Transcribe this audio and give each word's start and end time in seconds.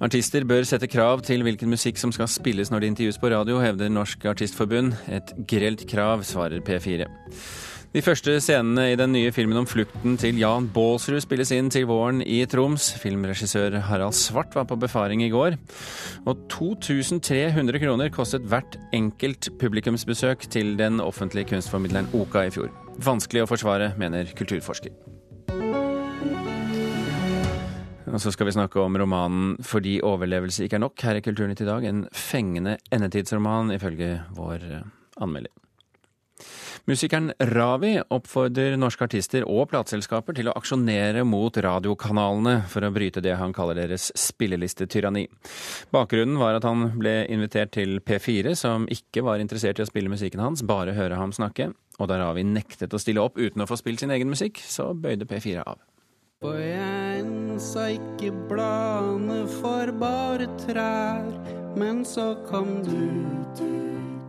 Artister 0.00 0.46
bør 0.48 0.64
sette 0.64 0.88
krav 0.88 1.20
til 1.26 1.42
hvilken 1.44 1.68
musikk 1.68 1.98
som 2.00 2.12
skal 2.14 2.28
spilles 2.32 2.70
når 2.72 2.80
de 2.80 2.88
intervjues 2.88 3.18
på 3.20 3.28
radio, 3.34 3.58
hevder 3.60 3.90
Norsk 3.92 4.24
Artistforbund. 4.30 4.94
Et 5.12 5.34
grelt 5.50 5.84
krav, 5.90 6.24
svarer 6.24 6.62
P4. 6.64 7.04
De 7.90 8.00
første 8.06 8.36
scenene 8.40 8.86
i 8.92 8.96
den 8.96 9.12
nye 9.12 9.32
filmen 9.34 9.58
om 9.60 9.66
flukten 9.68 10.14
til 10.16 10.38
Jan 10.40 10.70
Baalsrud 10.72 11.20
spilles 11.20 11.52
inn 11.52 11.68
til 11.74 11.88
våren 11.90 12.22
i 12.22 12.38
Troms. 12.48 12.92
Filmregissør 13.02 13.76
Harald 13.90 14.16
Svart 14.16 14.56
var 14.56 14.68
på 14.70 14.78
befaring 14.80 15.24
i 15.26 15.30
går. 15.34 15.58
Og 16.24 16.46
2300 16.54 17.82
kroner 17.82 18.14
kostet 18.14 18.48
hvert 18.48 18.78
enkelt 18.96 19.50
publikumsbesøk 19.60 20.48
til 20.54 20.78
den 20.80 21.02
offentlige 21.04 21.50
kunstformidleren 21.52 22.08
Oka 22.16 22.46
i 22.46 22.56
fjor. 22.56 22.72
Vanskelig 23.04 23.44
å 23.44 23.52
forsvare, 23.52 23.92
mener 24.00 24.32
kulturforsker. 24.38 25.09
Og 28.10 28.18
så 28.18 28.32
skal 28.34 28.48
vi 28.48 28.56
snakke 28.56 28.80
om 28.82 28.96
romanen 28.98 29.56
'Fordi 29.62 30.00
overlevelse 30.02 30.64
ikke 30.64 30.76
er 30.76 30.86
nok' 30.86 31.02
her 31.02 31.14
i 31.16 31.20
Kulturnytt 31.20 31.60
i 31.60 31.64
dag. 31.64 31.84
En 31.84 32.08
fengende 32.12 32.76
endetidsroman, 32.90 33.70
ifølge 33.70 34.22
vår 34.34 34.54
eh, 34.54 34.82
anmelder. 35.20 35.50
Musikeren 36.88 37.32
Ravi 37.38 38.00
oppfordrer 38.10 38.76
norske 38.80 39.04
artister 39.04 39.44
og 39.44 39.68
plateselskaper 39.70 40.34
til 40.34 40.48
å 40.48 40.54
aksjonere 40.56 41.24
mot 41.28 41.52
radiokanalene 41.52 42.64
for 42.72 42.82
å 42.82 42.90
bryte 42.90 43.20
det 43.20 43.36
han 43.36 43.52
kaller 43.52 43.74
deres 43.74 44.10
spillelistetyranni. 44.16 45.26
Bakgrunnen 45.92 46.40
var 46.40 46.56
at 46.56 46.64
han 46.64 46.98
ble 46.98 47.26
invitert 47.28 47.74
til 47.76 48.00
P4, 48.00 48.56
som 48.56 48.88
ikke 48.90 49.22
var 49.22 49.38
interessert 49.38 49.78
i 49.78 49.84
å 49.84 49.90
spille 49.90 50.12
musikken 50.12 50.40
hans, 50.40 50.64
bare 50.66 50.96
høre 50.96 51.20
ham 51.20 51.32
snakke. 51.36 51.70
Og 52.00 52.08
da 52.08 52.16
Ravi 52.16 52.42
nektet 52.48 52.96
å 52.96 52.98
stille 52.98 53.20
opp 53.20 53.36
uten 53.36 53.60
å 53.60 53.68
få 53.68 53.76
spilt 53.76 54.00
sin 54.00 54.10
egen 54.10 54.32
musikk, 54.32 54.58
så 54.64 54.94
bøyde 54.96 55.28
P4 55.28 55.60
av. 55.66 55.89
Og 56.40 56.54
jeg 56.56 57.18
ensa 57.20 57.82
ikke 57.92 58.30
bladene 58.48 59.42
for 59.58 59.90
bare 60.00 60.46
trær, 60.62 61.26
men 61.76 61.98
så 62.08 62.30
kom 62.46 62.78
du. 62.86 63.66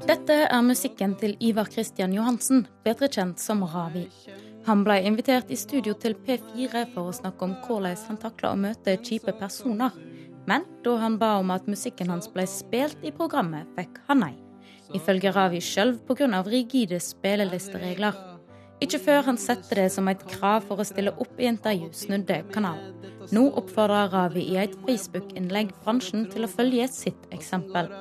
Dette 0.04 0.36
er 0.44 0.66
musikken 0.68 1.14
til 1.22 1.38
Ivar 1.40 1.70
Kristian 1.72 2.12
Johansen, 2.12 2.66
bedre 2.84 3.08
kjent 3.08 3.40
som 3.40 3.64
Ravi. 3.64 4.04
Han 4.68 4.84
ble 4.84 4.98
invitert 5.08 5.54
i 5.56 5.60
studio 5.62 5.96
til 5.96 6.18
P4 6.26 6.82
for 6.92 7.14
å 7.14 7.16
snakke 7.16 7.48
om 7.48 7.54
hvordan 7.64 8.04
han 8.10 8.20
takla 8.20 8.52
å 8.52 8.60
møte 8.60 8.98
kjipe 9.00 9.32
personer. 9.40 9.96
Men 10.52 10.68
da 10.84 10.98
han 11.06 11.16
ba 11.22 11.38
om 11.40 11.56
at 11.56 11.72
musikken 11.72 12.12
hans 12.12 12.28
ble 12.36 12.44
spilt 12.44 13.08
i 13.08 13.16
programmet, 13.16 13.72
fikk 13.80 14.04
han 14.10 14.26
nei. 14.26 14.34
Ifølge 14.92 15.32
Ravi 15.32 15.64
sjøl 15.64 15.96
pga. 16.12 16.44
rigide 16.44 17.00
spillelisteregler. 17.00 18.31
Ikke 18.82 18.98
før 18.98 19.28
han 19.28 19.38
setter 19.38 19.84
det 19.84 19.90
som 19.94 20.08
et 20.10 20.24
krav 20.26 20.64
for 20.66 20.82
å 20.82 20.86
stille 20.88 21.14
opp 21.22 21.38
i 21.38 21.46
intervju, 21.50 21.92
snudde 21.94 22.40
kanalen. 22.54 22.96
Nå 23.30 23.44
oppfordrer 23.62 24.10
Ravi 24.10 24.42
i 24.56 24.58
et 24.58 24.74
Facebook-innlegg 24.88 25.70
bransjen 25.84 26.26
til 26.34 26.48
å 26.48 26.50
følge 26.50 26.88
sitt 26.90 27.28
eksempel. 27.36 27.92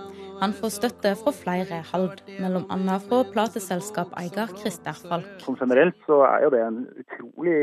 Han 0.40 0.54
får 0.56 0.72
støtte 0.72 1.12
fra 1.20 1.34
flere 1.36 1.82
hold, 1.90 2.22
bl.a. 2.24 2.96
fra 3.04 3.18
plateselskapeier 3.34 4.54
Christer 4.56 4.96
Falk. 4.96 5.28
Som 5.44 5.58
generelt 5.60 5.98
så 6.06 6.22
er 6.30 6.46
jo 6.46 6.52
det 6.54 6.62
en 6.64 6.80
utrolig 7.02 7.58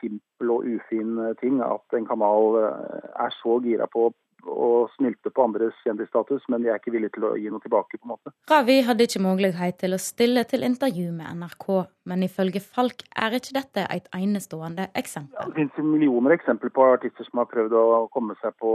simpel 0.00 0.54
og 0.56 0.64
ufin 0.64 1.20
ting 1.42 1.60
at 1.66 1.98
en 1.98 2.08
kanal 2.08 2.56
eh, 2.62 3.10
er 3.26 3.36
så 3.42 3.58
gira 3.60 3.84
på 3.92 4.08
og 4.46 4.90
snylte 4.96 5.30
på 5.30 5.44
andres 5.44 5.76
kjendisstatus, 5.84 6.44
men 6.52 6.64
de 6.64 6.70
er 6.70 6.80
ikke 6.80 6.92
villige 6.94 7.16
til 7.16 7.26
å 7.28 7.32
gi 7.38 7.50
noe 7.52 7.62
tilbake. 7.62 7.98
på 7.98 8.06
en 8.06 8.14
måte. 8.14 8.32
Ravi 8.50 8.80
hadde 8.86 9.06
ikke 9.06 9.22
mulighet 9.22 9.78
til 9.78 9.94
å 9.94 10.00
stille 10.02 10.44
til 10.48 10.66
intervju 10.66 11.12
med 11.12 11.42
NRK, 11.42 11.66
men 12.10 12.22
ifølge 12.26 12.62
Falk 12.62 13.04
er 13.16 13.36
ikke 13.38 13.56
dette 13.58 13.86
et 13.88 14.08
enestående 14.16 14.88
eksempel. 14.98 15.38
Ja, 15.38 15.48
det 15.48 15.58
finnes 15.58 15.92
millioner 15.92 16.36
eksempler 16.36 16.72
på 16.74 16.86
artister 16.94 17.28
som 17.28 17.42
har 17.42 17.50
prøvd 17.50 17.76
å 17.78 17.84
komme 18.14 18.36
seg 18.42 18.56
på 18.62 18.72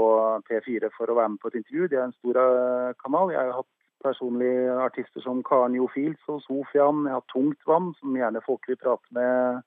P4 0.50 0.92
for 0.98 1.10
å 1.10 1.18
være 1.20 1.34
med 1.36 1.42
på 1.42 1.52
et 1.52 1.60
intervju. 1.62 1.90
Det 1.92 2.00
er 2.00 2.08
en 2.08 2.18
stor 2.20 2.40
eh, 2.44 2.94
kanal. 3.04 3.34
Jeg 3.34 3.44
har 3.44 3.60
hatt 3.62 3.74
personlig 4.04 4.54
artister 4.78 5.24
som 5.24 5.42
Karen 5.44 5.76
Jofils 5.76 6.30
og 6.32 6.44
Sofian. 6.46 7.06
Jeg 7.08 7.18
har 7.18 7.26
Tungtvann, 7.34 7.94
som 8.00 8.16
gjerne 8.16 8.44
folk 8.46 8.68
vil 8.70 8.80
prate 8.80 9.18
med 9.18 9.66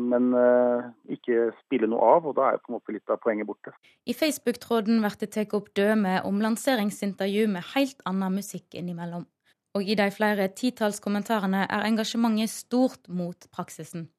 men 0.00 0.32
eh, 0.36 0.88
ikke 1.16 1.50
spille 1.62 1.88
noe 1.88 2.08
av, 2.16 2.26
og 2.28 2.36
da 2.36 2.50
er 2.50 2.60
på 2.60 2.72
en 2.72 2.76
måte 2.76 2.94
litt 2.94 3.12
av 3.12 3.20
poenget 3.22 3.48
borte. 3.48 3.72
I 4.04 4.16
Facebook-tråden 4.16 5.00
blir 5.00 5.16
det 5.20 5.30
tatt 5.36 5.54
opp 5.56 5.70
døme 5.78 6.18
om 6.28 6.42
lanseringsintervju 6.44 7.46
med 7.54 7.70
helt 7.74 8.02
annen 8.08 8.36
musikk 8.40 8.76
innimellom. 8.76 9.24
Og 9.74 9.88
i 9.88 9.96
de 9.98 10.10
flere 10.14 10.50
titalls 10.54 11.00
kommentarene 11.02 11.64
er 11.64 11.86
engasjementet 11.88 12.52
stort 12.52 13.08
mot 13.08 13.48
praksisen. 13.54 14.10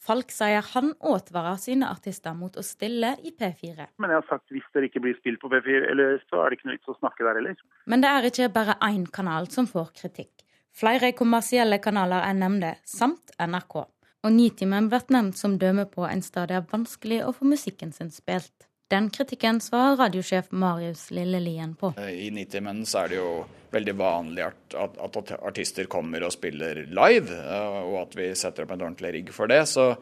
Falk 0.00 0.32
sier 0.32 0.64
han 0.72 0.94
advarer 1.04 1.60
sine 1.60 1.90
artister 1.92 2.32
mot 2.32 2.54
å 2.56 2.64
stille 2.64 3.12
i 3.20 3.34
P4. 3.36 3.90
Men 4.00 4.14
jeg 4.14 4.22
har 4.22 4.28
sagt 4.30 4.54
hvis 4.54 4.66
dere 4.72 4.88
ikke 4.88 5.02
blir 5.04 5.18
spilt 5.20 5.42
på 5.42 5.52
P4, 5.52 5.84
eller 5.92 6.22
så 6.30 6.40
er 6.40 6.48
det 6.48 6.56
ikke 6.56 6.70
noe 6.70 6.78
vits 6.78 6.88
å 6.88 6.96
snakke 7.02 7.26
der 7.26 7.36
heller. 7.36 7.60
Men 7.84 8.00
det 8.00 8.10
er 8.16 8.28
ikke 8.30 8.52
bare 8.56 8.80
én 8.88 9.04
kanal 9.12 9.50
som 9.52 9.68
får 9.68 9.92
kritikk. 10.00 10.32
Flere 10.72 11.12
kommersielle 11.12 11.82
kanaler 11.84 12.24
er 12.24 12.38
nevnt, 12.38 12.80
samt 12.88 13.34
NRK 13.36 13.82
og 14.24 14.32
Nitimen 14.32 14.90
blir 14.92 15.06
nevnt 15.08 15.38
som 15.38 15.56
døme 15.58 15.86
på 15.88 16.04
en 16.08 16.20
det 16.20 16.56
er 16.56 16.66
vanskelig 16.72 17.22
å 17.24 17.32
få 17.32 17.48
musikken 17.48 17.92
sin 17.92 18.10
spilt. 18.12 18.66
Den 18.90 19.06
kritikken 19.14 19.60
svarer 19.62 19.96
radiosjef 19.96 20.50
Marius 20.50 21.10
Lillelien 21.14 21.76
på. 21.78 21.92
I 21.96 22.30
Nitimen 22.34 22.82
så 22.86 23.04
er 23.04 23.12
det 23.12 23.20
jo 23.20 23.30
veldig 23.70 23.94
vanlig 23.94 24.42
at, 24.48 24.74
at, 24.74 25.32
artister 25.38 25.86
kommer 25.86 26.24
og 26.26 26.32
spiller 26.34 26.82
live, 26.90 27.36
eh, 27.38 27.76
og 27.84 28.00
at 28.02 28.16
vi 28.18 28.26
setter 28.34 28.66
opp 28.66 28.74
en 28.74 28.82
ordentlig 28.88 29.12
rigg 29.14 29.30
for 29.34 29.50
det. 29.50 29.62
Så, 29.70 29.92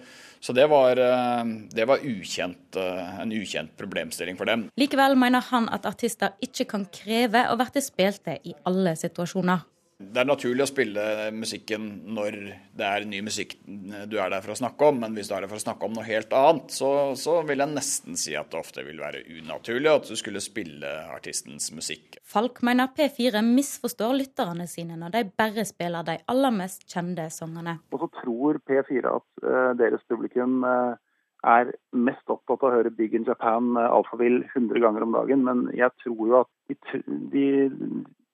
så 0.41 0.57
det, 0.57 0.65
var, 0.73 0.97
eh, 0.97 1.45
det 1.77 1.85
var 1.91 2.01
ukjent, 2.01 2.81
eh, 2.81 3.21
en 3.21 3.35
ukjent 3.37 3.77
problemstilling 3.77 4.41
for 4.41 4.49
dem. 4.49 4.71
Likevel 4.81 5.19
mener 5.21 5.45
han 5.51 5.69
at 5.69 5.85
artister 5.89 6.39
ikke 6.41 6.71
kan 6.73 6.89
kreve 6.89 7.45
å 7.53 7.59
bli 7.61 7.85
spilte 7.85 8.39
i 8.41 8.57
alle 8.65 8.97
situasjoner. 8.97 9.69
Det 9.99 10.21
er 10.23 10.29
naturlig 10.29 10.63
å 10.63 10.71
spille 10.71 11.05
musikken 11.35 11.87
når 12.15 12.37
det 12.79 12.87
er 12.87 13.07
ny 13.11 13.19
musikk 13.27 13.57
du 13.67 14.15
er 14.23 14.31
der 14.31 14.45
for 14.45 14.55
å 14.55 14.59
snakke 14.61 14.91
om, 14.93 15.01
men 15.03 15.17
hvis 15.17 15.27
du 15.27 15.33
er 15.35 15.43
der 15.43 15.51
for 15.51 15.59
å 15.59 15.65
snakke 15.65 15.89
om 15.89 15.97
noe 15.97 16.07
helt 16.07 16.35
annet, 16.39 16.71
så, 16.71 16.91
så 17.19 17.41
vil 17.49 17.65
jeg 17.65 17.73
nesten 17.73 18.19
si 18.21 18.37
at 18.39 18.53
det 18.53 18.61
ofte 18.61 18.85
vil 18.87 19.01
være 19.03 19.25
unaturlig 19.41 19.91
at 19.91 20.07
du 20.07 20.15
skulle 20.19 20.43
spille 20.45 20.93
artistens 21.11 21.73
musikk. 21.75 22.21
Falk 22.23 22.63
mener 22.67 22.93
P4 22.95 23.43
misforstår 23.43 24.15
lytterne 24.21 24.69
sine 24.71 25.01
når 25.01 25.17
de 25.17 25.25
bare 25.43 25.67
spiller 25.67 26.07
de 26.07 26.15
aller 26.31 26.55
mest 26.55 26.87
kjente 26.87 27.27
sangene. 27.35 27.81
Og 27.91 28.05
så 28.05 28.11
tror 28.21 28.61
P4 28.71 29.03
at 29.03 29.29
uh, 29.43 29.73
deres 29.81 30.05
publikum 30.07 30.63
uh, 30.63 30.95
er 31.43 31.75
mest 31.91 32.31
opptatt 32.31 32.63
av 32.63 32.71
å 32.71 32.77
høre 32.77 32.95
Big 32.95 33.19
in 33.19 33.27
Japan 33.27 33.75
uh, 33.75 33.89
Alphaville 33.91 34.47
100 34.55 34.79
ganger 34.87 35.09
om 35.09 35.19
dagen, 35.19 35.43
men 35.51 35.67
jeg 35.75 35.91
tror 36.05 36.23
jo 36.23 36.39
at 36.45 36.55
de, 36.71 37.11
de 37.35 37.49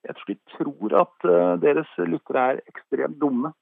jeg 0.05 0.15
tror 0.17 0.31
de 0.31 0.39
tror 0.55 0.97
at 1.01 1.27
uh, 1.29 1.53
deres 1.61 1.93
lyttere 2.05 2.47
er 2.53 2.63
ekstremt 2.69 3.19
dumme. 3.21 3.53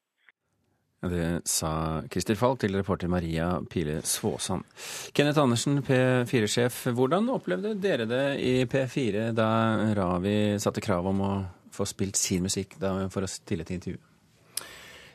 Det 1.04 1.42
sa 1.50 2.00
Christer 2.08 2.38
Falk 2.40 2.62
til 2.62 2.78
reporter 2.80 3.10
Maria 3.12 3.58
Pile 3.70 3.98
Svåsand. 4.08 4.64
Kenneth 5.12 5.42
Andersen, 5.42 5.82
P4-sjef. 5.84 6.86
Hvordan 6.96 7.28
opplevde 7.34 7.74
dere 7.76 8.08
det 8.08 8.24
i 8.40 8.54
P4 8.72 9.34
da 9.36 9.50
Ravi 9.98 10.56
satte 10.64 10.84
krav 10.84 11.12
om 11.12 11.20
å 11.28 11.34
få 11.76 11.88
spilt 11.90 12.16
sin 12.16 12.48
musikk 12.48 12.78
for 12.80 13.26
å 13.26 13.32
stille 13.32 13.68
til 13.68 13.82
intervju? 13.82 14.00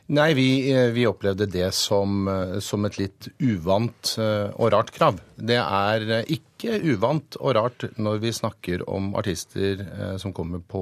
Nei, 0.08 0.30
vi, 0.32 0.72
eh, 0.72 0.88
vi 0.88 1.04
opplevde 1.04 1.44
det 1.46 1.68
som, 1.76 2.28
eh, 2.28 2.58
som, 2.64 2.84
et 2.88 2.96
litt 2.96 3.28
uvant 3.44 4.14
eh, 4.16 4.48
og 4.56 4.70
rart 4.72 4.90
krav. 4.94 5.18
Det 5.36 5.58
er 5.60 6.24
ikke 6.24 6.78
uvant 6.80 7.36
og 7.42 7.52
rart 7.58 7.84
når 8.00 8.22
vi 8.22 8.32
snakker 8.32 8.86
om 8.88 9.10
artister 9.20 9.84
som 10.18 10.32
kommer 10.32 10.58
på 10.58 10.80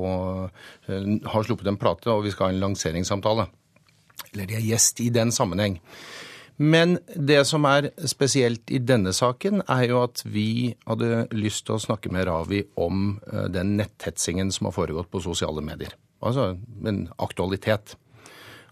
Har 0.87 1.45
sluppet 1.45 1.67
en 1.67 1.77
plate, 1.77 2.09
og 2.09 2.23
vi 2.25 2.31
skal 2.31 2.47
ha 2.47 2.55
en 2.55 2.63
lanseringssamtale. 2.63 3.49
Eller 4.33 4.47
de 4.47 4.57
er 4.61 4.65
gjest 4.65 5.03
i 5.03 5.11
den 5.11 5.35
sammenheng. 5.35 5.81
Men 6.57 6.97
det 7.13 7.43
som 7.51 7.67
er 7.69 7.91
spesielt 8.09 8.71
i 8.71 8.79
denne 8.79 9.13
saken, 9.13 9.61
er 9.69 9.85
jo 9.91 10.01
at 10.07 10.23
vi 10.25 10.73
hadde 10.87 11.27
lyst 11.37 11.67
til 11.67 11.77
å 11.77 11.83
snakke 11.83 12.15
med 12.15 12.31
Ravi 12.31 12.63
om 12.81 13.19
den 13.53 13.77
netthetsingen 13.77 14.55
som 14.55 14.71
har 14.71 14.79
foregått 14.79 15.11
på 15.11 15.21
sosiale 15.21 15.61
medier. 15.61 15.93
Altså 16.23 16.55
en 16.87 17.09
aktualitet. 17.19 17.99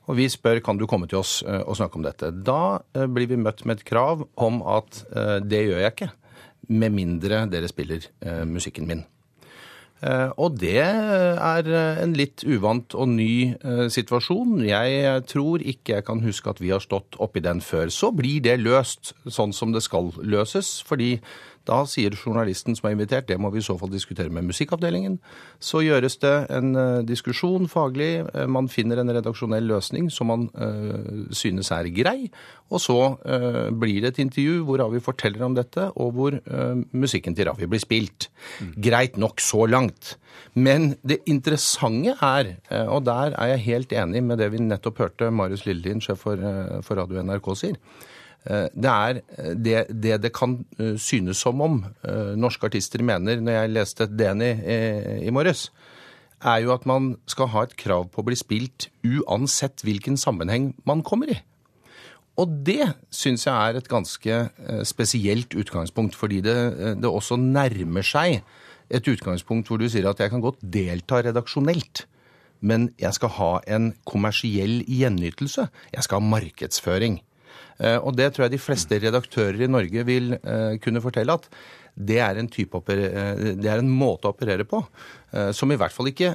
Og 0.04 0.18
vi 0.18 0.26
spør 0.28 0.60
kan 0.64 0.78
du 0.80 0.86
komme 0.90 1.08
til 1.08 1.22
oss 1.22 1.38
eh, 1.46 1.62
og 1.64 1.78
snakke 1.78 1.98
om 2.00 2.04
dette. 2.04 2.30
Da 2.44 2.80
eh, 2.96 3.08
blir 3.08 3.30
vi 3.30 3.40
møtt 3.40 3.64
med 3.64 3.80
et 3.80 3.88
krav 3.88 4.26
om 4.36 4.60
at 4.68 5.00
eh, 5.14 5.38
det 5.44 5.64
gjør 5.64 5.82
jeg 5.84 5.96
ikke, 5.96 6.12
med 6.72 6.94
mindre 6.96 7.44
dere 7.52 7.68
spiller 7.68 8.06
musikken 8.48 8.86
min. 8.88 9.02
Og 10.40 10.56
det 10.56 10.80
er 10.80 11.68
en 12.00 12.14
litt 12.16 12.40
uvant 12.48 12.96
og 12.96 13.10
ny 13.12 13.52
situasjon. 13.92 14.62
Jeg 14.64 15.22
tror 15.28 15.60
ikke 15.60 15.98
jeg 15.98 16.06
kan 16.08 16.22
huske 16.24 16.48
at 16.48 16.62
vi 16.64 16.72
har 16.72 16.80
stått 16.80 17.18
oppi 17.20 17.42
den 17.44 17.60
før. 17.64 17.92
Så 17.92 18.10
blir 18.16 18.40
det 18.44 18.56
løst 18.62 19.12
sånn 19.28 19.52
som 19.52 19.76
det 19.76 19.84
skal 19.84 20.08
løses, 20.24 20.78
fordi 20.88 21.18
Da 21.64 21.80
sier 21.88 22.12
journalisten 22.12 22.76
som 22.76 22.88
er 22.88 22.94
invitert, 22.94 23.26
det 23.28 23.38
må 23.40 23.48
vi 23.52 23.62
i 23.62 23.64
så 23.64 23.76
fall 23.80 23.92
diskutere 23.92 24.32
med 24.32 24.44
musikkavdelingen. 24.50 25.16
Så 25.62 25.80
gjøres 25.84 26.18
det 26.20 26.34
en 26.52 26.76
uh, 26.76 27.00
diskusjon 27.06 27.70
faglig, 27.72 28.26
uh, 28.34 28.44
man 28.50 28.68
finner 28.68 29.00
en 29.00 29.12
redaksjonell 29.16 29.64
løsning 29.72 30.10
som 30.12 30.28
man 30.28 30.46
øh, 30.54 31.24
synes 31.34 31.70
er 31.74 31.88
grei, 31.94 32.28
og 32.72 32.80
så 32.80 32.96
blir 33.76 34.02
det 34.02 34.14
et 34.14 34.20
intervju 34.24 34.62
hvor 34.66 34.80
Ravi 34.80 35.00
forteller 35.04 35.44
om 35.46 35.54
dette, 35.56 35.86
og 36.00 36.14
hvor 36.16 36.36
musikken 36.96 37.36
til 37.36 37.48
Ravi 37.48 37.68
blir 37.70 37.82
spilt. 37.82 38.28
Mm. 38.60 38.72
Greit 38.86 39.18
nok 39.20 39.42
så 39.42 39.66
langt. 39.68 40.14
Men 40.54 40.94
det 41.06 41.20
interessante 41.30 42.16
er, 42.24 42.54
og 42.88 43.04
der 43.06 43.36
er 43.36 43.52
jeg 43.54 43.66
helt 43.68 43.92
enig 43.92 44.24
med 44.24 44.40
det 44.42 44.50
vi 44.54 44.62
nettopp 44.64 45.04
hørte 45.04 45.30
Marius 45.30 45.66
Lillelien, 45.68 46.02
sjef 46.02 46.24
for, 46.26 46.40
for 46.86 47.00
Radio 47.00 47.22
NRK, 47.22 47.52
sier, 47.60 47.78
Eh, 47.78 48.13
det 48.44 48.90
er 48.90 49.20
eh, 49.38 49.54
det, 49.56 49.78
det, 49.88 50.18
det 50.26 50.32
kan 50.36 50.58
eh, 50.78 50.96
synes 51.00 51.40
som 51.40 51.62
om 51.64 51.80
norske 52.36 52.68
artister 52.68 53.02
mener, 53.02 53.40
når 53.40 53.56
jeg 53.56 53.72
leste 53.72 54.08
Deni 54.10 54.50
i, 54.52 54.78
i 55.28 55.32
morges, 55.32 55.70
er 56.44 56.60
jo 56.60 56.74
at 56.74 56.84
man 56.84 57.14
skal 57.30 57.48
ha 57.54 57.64
et 57.64 57.76
krav 57.80 58.10
på 58.12 58.20
å 58.20 58.26
bli 58.26 58.36
spilt 58.36 58.90
uansett 59.06 59.84
hvilken 59.86 60.18
sammenheng 60.20 60.74
man 60.84 61.00
kommer 61.06 61.32
i. 61.32 61.38
Og 62.36 62.50
det 62.66 62.90
syns 63.14 63.46
jeg 63.46 63.54
er 63.54 63.78
et 63.78 63.88
ganske 63.88 64.38
spesielt 64.84 65.54
utgangspunkt, 65.54 66.16
fordi 66.18 66.42
det, 66.44 66.56
det, 66.98 67.08
også 67.08 67.38
nærmer 67.40 68.04
seg 68.04 68.42
et 68.90 69.08
utgangspunkt 69.08 69.70
hvor 69.70 69.80
du 69.80 69.86
sier 69.88 70.10
at 70.10 70.20
jeg 70.20 70.34
kan 70.34 70.42
godt 70.42 70.58
delta 70.60 71.22
redaksjonelt, 71.24 72.04
men 72.60 72.90
jeg 73.00 73.16
skal 73.16 73.32
ha 73.38 73.52
en 73.76 73.92
kommersiell 74.04 74.82
gjenytelse. 74.90 75.68
Jeg 75.94 76.04
skal 76.04 76.20
ha 76.20 76.32
markedsføring. 76.34 77.22
Eh, 77.78 77.98
og 77.98 78.14
det 78.18 78.32
tror 78.34 78.46
jeg 78.46 78.56
de 78.56 78.62
fleste 78.62 79.00
redaktører 79.02 79.64
i 79.64 79.70
Norge 79.70 80.06
vil 80.06 80.36
eh, 80.38 80.76
kunne 80.82 81.02
fortelle 81.04 81.38
at 81.40 81.48
det 81.94 82.18
er 82.18 82.40
eh, 82.40 82.48
det 83.54 83.68
er 83.70 83.78
en 83.78 83.90
måte 83.90 84.26
å 84.26 84.34
operere 84.34 84.66
på 84.66 84.82
som 85.50 85.66
i 85.72 85.74
hvert 85.74 85.90
fall 85.90 86.06
ikke 86.06 86.28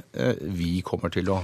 vi 0.60 0.82
kommer 0.84 1.08
til 1.08 1.30
å 1.32 1.38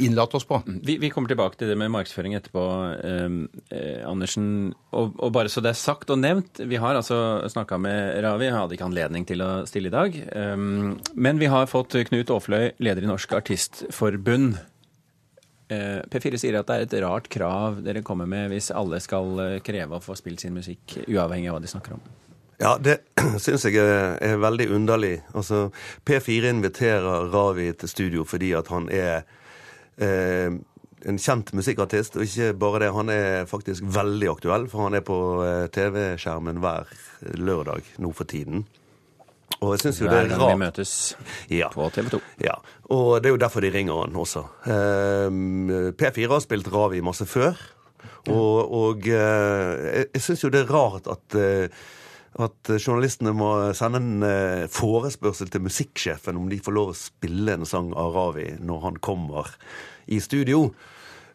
innlate 0.00 0.38
oss 0.38 0.46
på. 0.48 0.62
Mm. 0.64 0.78
Vi, 0.80 0.94
vi 1.02 1.10
kommer 1.12 1.28
tilbake 1.28 1.58
til 1.60 1.68
det 1.68 1.74
med 1.76 1.90
markedsføring 1.92 2.32
etterpå, 2.38 2.62
eh, 3.04 3.98
Andersen. 4.08 4.46
Og, 4.88 5.12
og, 5.18 5.28
bare 5.36 5.52
så 5.52 5.60
det 5.60 5.74
er 5.74 5.76
sagt 5.76 6.08
og 6.08 6.22
nevnt, 6.22 6.62
vi 6.64 6.80
har 6.80 6.96
altså 6.96 7.44
snakka 7.52 7.76
med 7.84 8.22
Ravi, 8.24 8.48
jeg 8.48 8.56
hadde 8.56 8.78
ikke 8.78 8.88
anledning 8.88 9.28
til 9.28 9.44
å 9.44 9.50
stille 9.68 9.92
i 9.92 9.94
dag. 9.94 10.16
Um, 10.32 10.96
men 11.20 11.36
vi 11.42 11.52
har 11.52 11.68
fått 11.68 11.98
Knut 12.08 12.32
Aafløy, 12.32 12.70
leder 12.80 13.04
i 13.04 13.12
Norsk 13.12 13.36
Artistforbund, 13.36 14.56
P4 16.10 16.38
sier 16.40 16.58
at 16.58 16.70
det 16.70 16.76
er 16.76 16.86
et 16.86 16.96
rart 17.04 17.28
krav 17.30 17.80
dere 17.84 18.02
kommer 18.06 18.28
med 18.30 18.50
hvis 18.52 18.70
alle 18.74 19.00
skal 19.02 19.44
eh, 19.44 19.60
kreve 19.64 19.98
å 19.98 20.02
få 20.04 20.16
spilt 20.18 20.42
sin 20.42 20.56
musikk, 20.56 20.98
uavhengig 21.06 21.50
av 21.50 21.58
hva 21.58 21.62
de 21.64 21.70
snakker 21.70 21.96
om. 21.98 22.08
Ja, 22.60 22.74
det 22.76 22.98
syns 23.44 23.64
jeg 23.64 23.78
er, 23.80 24.36
veldig 24.40 24.66
underlig. 24.76 25.14
Altså, 25.32 25.68
P4 26.04 26.50
inviterer 26.50 27.30
Ravi 27.32 27.70
til 27.78 27.92
studio 27.92 28.26
fordi 28.28 28.52
at 28.58 28.68
han 28.72 28.90
er 28.92 29.22
eh, 29.96 30.58
en 31.08 31.20
kjent 31.20 31.54
musikkartist. 31.56 32.18
Og 32.18 32.26
ikke 32.26 32.52
bare 32.60 32.84
det, 32.84 32.90
han 32.96 33.12
er 33.14 33.48
faktisk 33.50 33.86
veldig 33.94 34.28
aktuell, 34.34 34.68
for 34.68 34.88
han 34.88 34.98
er 34.98 35.06
på 35.06 35.16
eh, 35.46 35.64
TV-skjermen 35.72 36.60
hver 36.60 36.92
lørdag 37.40 37.94
nå 38.02 38.12
for 38.16 38.28
tiden. 38.28 38.66
Og 39.60 39.74
jeg 39.74 39.82
synes 39.84 40.00
jo 40.00 40.08
det 40.08 40.16
er 40.16 40.30
rart. 40.32 40.54
vi 40.54 40.60
møtes 40.62 40.92
ja. 41.52 41.68
på 41.72 41.88
TV 41.92 42.08
2. 42.14 42.20
Ja, 42.46 42.56
og 42.96 43.20
det 43.20 43.28
er 43.28 43.34
jo 43.34 43.40
derfor 43.42 43.64
de 43.64 43.72
ringer 43.74 44.02
han 44.06 44.16
også. 44.16 44.46
Ehm, 44.72 45.92
P4 46.00 46.30
har 46.32 46.40
spilt 46.40 46.70
Ravi 46.72 47.02
masse 47.04 47.28
før, 47.28 47.60
og, 48.32 48.72
og 48.72 49.08
eh, 49.08 50.04
jeg 50.14 50.24
syns 50.24 50.44
jo 50.46 50.52
det 50.52 50.64
er 50.64 50.72
rart 50.72 51.10
at 51.12 51.36
eh, 51.36 51.82
at 52.38 52.70
journalistene 52.78 53.32
må 53.34 53.50
sende 53.74 53.98
en 53.98 54.22
eh, 54.22 54.68
forespørsel 54.70 55.50
til 55.50 55.64
musikksjefen 55.66 56.38
om 56.38 56.46
de 56.50 56.60
får 56.62 56.76
lov 56.76 56.92
å 56.92 56.98
spille 56.98 57.56
en 57.56 57.66
sang 57.66 57.90
av 57.98 58.14
Ravi 58.14 58.52
når 58.62 58.84
han 58.84 59.00
kommer 59.02 59.50
i 60.06 60.20
studio. 60.22 60.68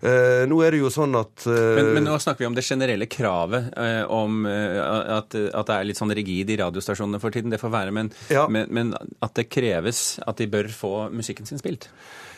Uh, 0.06 0.44
nå 0.46 0.60
er 0.62 0.76
det 0.76 0.84
jo 0.84 0.92
sånn 0.94 1.18
at 1.18 1.48
uh, 1.50 1.56
men, 1.78 1.92
men, 1.98 2.06
nå 2.06 2.18
snakker 2.22 2.44
vi 2.44 2.50
om 2.50 2.58
det 2.58 2.66
generelle 2.68 3.08
kravet 3.10 3.72
uh, 3.74 4.04
om 4.14 4.46
at, 4.46 5.34
at, 5.34 5.66
det 5.66 5.78
er 5.78 5.88
litt 5.90 6.00
sånn 6.00 6.14
rigid 6.14 6.52
i 6.54 6.60
radiostasjonene 6.62 7.22
for 7.24 7.34
tiden. 7.34 7.54
Det 7.54 7.62
får 7.62 7.74
være, 7.74 7.96
men, 7.96 8.12
ja. 8.30 8.46
men, 8.52 8.70
men, 8.70 8.94
at 9.26 9.34
det 9.40 9.50
kreves 9.50 10.20
at 10.26 10.38
de 10.42 10.50
bør 10.52 10.70
få 10.70 10.94
musikken 11.16 11.50
sin 11.50 11.62
spilt? 11.62 11.90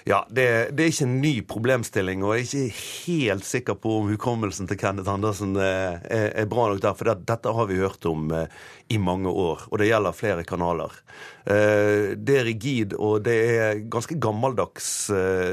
Ja, 0.08 0.22
det, 0.32 0.46
det, 0.72 0.84
er 0.86 0.92
ikke 0.94 1.06
en 1.08 1.18
ny 1.20 1.34
problemstilling, 1.44 2.22
og 2.24 2.38
jeg 2.38 2.46
er 2.46 2.70
ikke 2.70 2.84
helt 3.08 3.48
sikker 3.48 3.76
på 3.84 3.98
om 4.00 4.08
hukommelsen 4.08 4.70
til 4.70 4.80
Kenneth 4.80 5.12
Andersen 5.12 5.58
er, 5.60 6.00
er 6.08 6.48
bra 6.48 6.70
nok 6.72 6.80
der. 6.84 6.96
For 6.96 7.10
det, 7.10 7.26
dette 7.28 7.52
har 7.58 7.68
vi 7.68 7.82
hørt 7.82 8.08
om 8.08 8.32
i 8.32 9.00
mange 9.04 9.28
år, 9.28 9.66
og 9.68 9.82
det 9.82 9.90
gjelder 9.90 10.16
flere 10.16 10.48
kanaler. 10.48 10.96
Det 11.44 12.40
er 12.40 12.48
rigid, 12.48 12.96
og 12.96 13.26
det 13.28 13.36
er 13.52 13.84
ganske 13.92 14.16
gammeldags, 14.24 14.90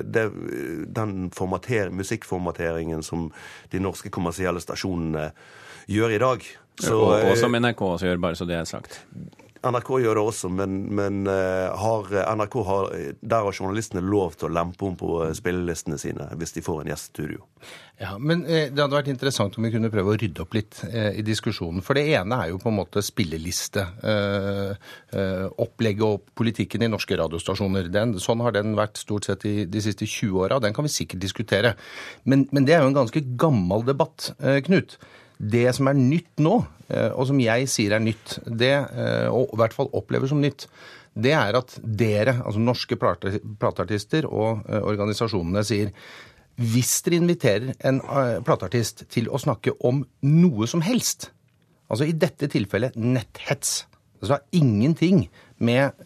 det, 0.07 0.29
den 0.95 1.31
musikkformateringen 1.99 3.03
som 3.03 3.33
de 3.75 3.83
norske 3.83 4.13
kommersielle 4.15 4.63
stasjonene 4.63 5.33
gjør 5.91 6.15
i 6.15 6.23
dag. 6.23 6.47
Så, 6.81 6.95
og, 6.95 7.17
og 7.27 7.37
som 7.39 7.55
NRK 7.59 7.83
også 7.83 8.07
gjør, 8.07 8.23
bare 8.23 8.39
så 8.39 8.47
det 8.47 8.59
er 8.59 8.71
sagt. 8.71 9.03
NRK 9.65 9.91
gjør 10.03 10.19
det 10.19 10.25
også, 10.29 10.51
men, 10.53 10.77
men 10.95 11.25
eh, 11.31 11.73
har, 11.81 12.11
NRK 12.37 12.57
har, 12.69 12.91
der 13.21 13.47
har 13.47 13.57
journalistene 13.57 14.03
lov 14.05 14.37
til 14.39 14.51
å 14.51 14.55
lempe 14.55 14.85
om 14.89 14.97
på 14.99 15.11
eh, 15.25 15.33
spillelistene 15.37 15.99
sine 16.01 16.29
hvis 16.39 16.55
de 16.57 16.65
får 16.65 16.83
en 16.83 16.91
gjestestudio. 16.93 17.41
Ja, 18.03 18.15
men 18.19 18.43
eh, 18.45 18.69
Det 18.73 18.83
hadde 18.83 18.99
vært 18.99 19.11
interessant 19.13 19.57
om 19.57 19.65
vi 19.65 19.73
kunne 19.73 19.91
prøve 19.93 20.13
å 20.13 20.19
rydde 20.21 20.45
opp 20.45 20.57
litt 20.57 20.83
i 20.85 21.25
diskusjonen. 21.25 21.85
For 21.85 21.97
det 21.97 22.05
ene 22.19 22.41
er 22.43 22.53
jo 22.53 22.61
på 22.61 22.71
en 22.71 22.79
måte 22.81 23.03
spilleliste. 23.05 23.87
Opplegget 25.65 26.05
og 26.05 26.29
politikken 26.37 26.85
i 26.85 26.91
norske 26.91 27.17
radiostasjoner. 27.19 27.89
Den, 27.95 28.17
sånn 28.23 28.43
har 28.45 28.57
den 28.57 28.75
vært 28.79 29.01
stort 29.01 29.29
sett 29.29 29.47
i 29.49 29.57
de 29.71 29.85
siste 29.85 30.09
20 30.09 30.45
åra. 30.45 30.61
Den 30.63 30.77
kan 30.77 30.87
vi 30.87 30.93
sikkert 30.93 31.23
diskutere. 31.25 31.75
Men, 32.29 32.49
men 32.53 32.67
det 32.67 32.77
er 32.77 32.85
jo 32.85 32.93
en 32.93 33.03
ganske 33.03 33.25
gammel 33.41 33.87
debatt, 33.87 34.33
Knut. 34.67 34.99
Det 35.39 35.67
som 35.75 35.89
er 35.91 35.99
nytt 35.99 36.43
nå, 36.43 36.59
eh, 36.89 37.11
og 37.13 37.27
som 37.29 37.41
jeg 37.43 37.69
sier 37.71 37.97
er 37.97 38.03
nytt, 38.03 38.39
det, 38.47 38.75
eh, 38.75 39.27
og 39.29 39.51
i 39.51 39.61
hvert 39.61 39.75
fall 39.75 39.91
opplever 39.97 40.31
som 40.31 40.43
nytt, 40.43 40.69
det 41.15 41.35
er 41.37 41.59
at 41.59 41.77
dere, 41.83 42.39
altså 42.43 42.63
norske 42.63 42.99
plateartister 42.99 44.27
og 44.27 44.65
eh, 44.69 44.83
organisasjonene, 44.83 45.65
sier 45.67 45.91
hvis 46.55 47.01
dere 47.03 47.19
inviterer 47.19 47.73
en 47.83 47.99
plateartist 48.47 49.09
til 49.11 49.27
å 49.27 49.41
snakke 49.43 49.73
om 49.83 50.05
noe 50.23 50.69
som 50.71 50.85
helst, 50.87 51.33
altså 51.91 52.07
i 52.07 52.15
dette 52.15 52.47
tilfellet 52.53 52.95
netthets, 52.95 53.89
altså 54.21 54.39
ingenting 54.55 55.25
med, 55.59 55.99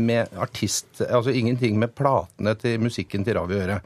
med 0.00 0.32
artist, 0.40 1.02
altså 1.04 1.34
ingenting 1.36 1.76
med 1.80 1.92
platene 1.92 2.54
til 2.56 2.80
musikken 2.80 3.26
til 3.26 3.36
Ravi 3.36 3.58
å 3.58 3.60
gjøre. 3.60 3.76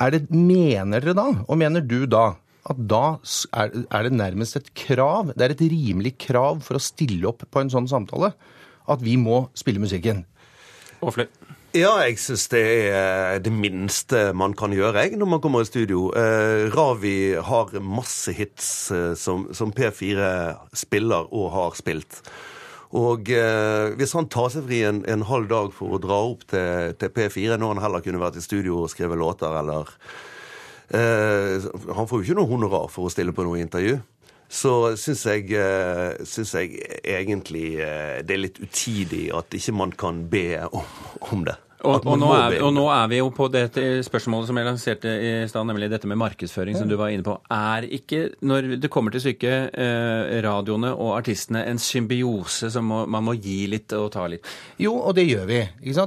Er 0.00 0.16
det, 0.16 0.22
mener 0.32 1.04
dere 1.04 1.18
da, 1.20 1.26
og 1.44 1.60
mener 1.60 1.84
du 1.84 2.06
da, 2.08 2.30
at 2.64 2.78
da 2.90 3.04
er 3.52 4.06
det 4.06 4.14
nærmest 4.16 4.56
et 4.56 4.70
krav, 4.78 5.34
det 5.34 5.44
er 5.44 5.54
et 5.54 5.64
rimelig 5.68 6.14
krav 6.28 6.62
for 6.64 6.78
å 6.78 6.82
stille 6.82 7.28
opp 7.28 7.44
på 7.50 7.60
en 7.60 7.72
sånn 7.72 7.90
samtale, 7.90 8.32
at 8.88 9.04
vi 9.04 9.18
må 9.20 9.46
spille 9.56 9.82
musikken. 9.82 10.24
Åfli? 11.04 11.28
Ja, 11.74 11.90
jeg 12.06 12.20
syns 12.22 12.46
det 12.52 12.62
er 12.94 13.40
det 13.42 13.50
minste 13.50 14.28
man 14.38 14.52
kan 14.54 14.72
gjøre 14.72 15.02
jeg, 15.02 15.16
når 15.18 15.26
man 15.32 15.40
kommer 15.42 15.64
i 15.64 15.66
studio. 15.66 16.06
Eh, 16.14 16.68
Ravi 16.70 17.34
har 17.34 17.72
masse 17.82 18.30
hits 18.36 18.68
eh, 18.94 19.16
som, 19.18 19.48
som, 19.50 19.72
P4 19.74 20.28
spiller 20.70 21.26
og 21.34 21.48
har 21.50 21.74
spilt. 21.74 22.20
Og 22.94 23.26
eh, 23.34 23.90
hvis 23.98 24.14
han 24.14 24.30
tar 24.30 24.52
seg 24.54 24.68
fri 24.68 24.84
en, 24.86 25.02
en, 25.10 25.26
halv 25.26 25.50
dag 25.50 25.74
for 25.74 25.96
å 25.96 25.98
dra 25.98 26.20
opp 26.28 26.46
til, 26.54 26.94
til 27.00 27.10
P4, 27.10 27.58
når 27.58 27.74
han 27.74 27.82
heller 27.88 28.06
kunne 28.06 28.22
vært 28.22 28.38
i 28.38 28.46
studio 28.46 28.84
og 28.84 28.94
skrevet 28.94 29.18
låter 29.18 29.58
eller 29.58 29.90
han 30.92 32.08
får 32.08 32.20
jo 32.20 32.24
ikke 32.26 32.36
noe 32.36 32.50
honorar 32.50 32.90
for 32.92 33.08
å 33.08 33.12
stille 33.12 33.32
på 33.32 33.46
noe 33.46 33.62
intervju. 33.62 33.96
Så 34.54 34.72
syns 35.00 35.24
jeg, 35.26 35.48
eh, 35.56 36.20
synes 36.24 36.54
jeg 36.54 36.78
egentlig 37.02 37.80
eh, 37.82 38.20
det 38.22 38.36
er 38.36 38.42
litt 38.42 38.60
utidig 38.62 39.26
at 39.34 39.54
ikke 39.56 39.74
man 39.74 39.94
kan 39.98 40.24
be 40.30 40.60
om, 40.68 40.84
om 41.32 41.44
det. 41.48 41.56
Og, 41.84 42.06
og, 42.08 42.16
nå 42.16 42.30
er, 42.32 42.56
og, 42.64 42.70
nå 42.72 42.84
er, 42.88 43.08
vi 43.12 43.18
jo 43.18 43.28
på 43.34 43.46
det 43.52 43.66
spørsmålet 44.06 44.48
som 44.48 44.58
jeg 44.58 44.66
lanserte 44.66 45.10
i 45.12 45.32
stad, 45.50 45.66
nemlig 45.68 45.90
dette 45.92 46.08
med 46.08 46.18
markedsføring, 46.20 46.78
som 46.78 46.88
du 46.88 46.96
var 46.96 47.12
inne 47.12 47.24
på. 47.26 47.34
Er 47.52 47.84
ikke, 47.92 48.22
når 48.46 48.74
det 48.80 48.90
kommer 48.92 49.12
til 49.12 49.20
stykket, 49.26 49.76
eh, 49.80 50.38
radioene 50.44 50.94
og 50.94 51.12
artistene 51.18 51.64
en 51.68 51.80
symbiose 51.80 52.70
som 52.72 52.88
må, 52.88 53.02
man 53.10 53.26
må 53.26 53.36
gi 53.36 53.64
litt 53.70 53.92
og 53.96 54.08
ta 54.14 54.24
litt? 54.30 54.48
Jo, 54.80 54.94
og 54.96 55.16
det 55.18 55.26
gjør 55.28 55.44
vi. 55.50 55.60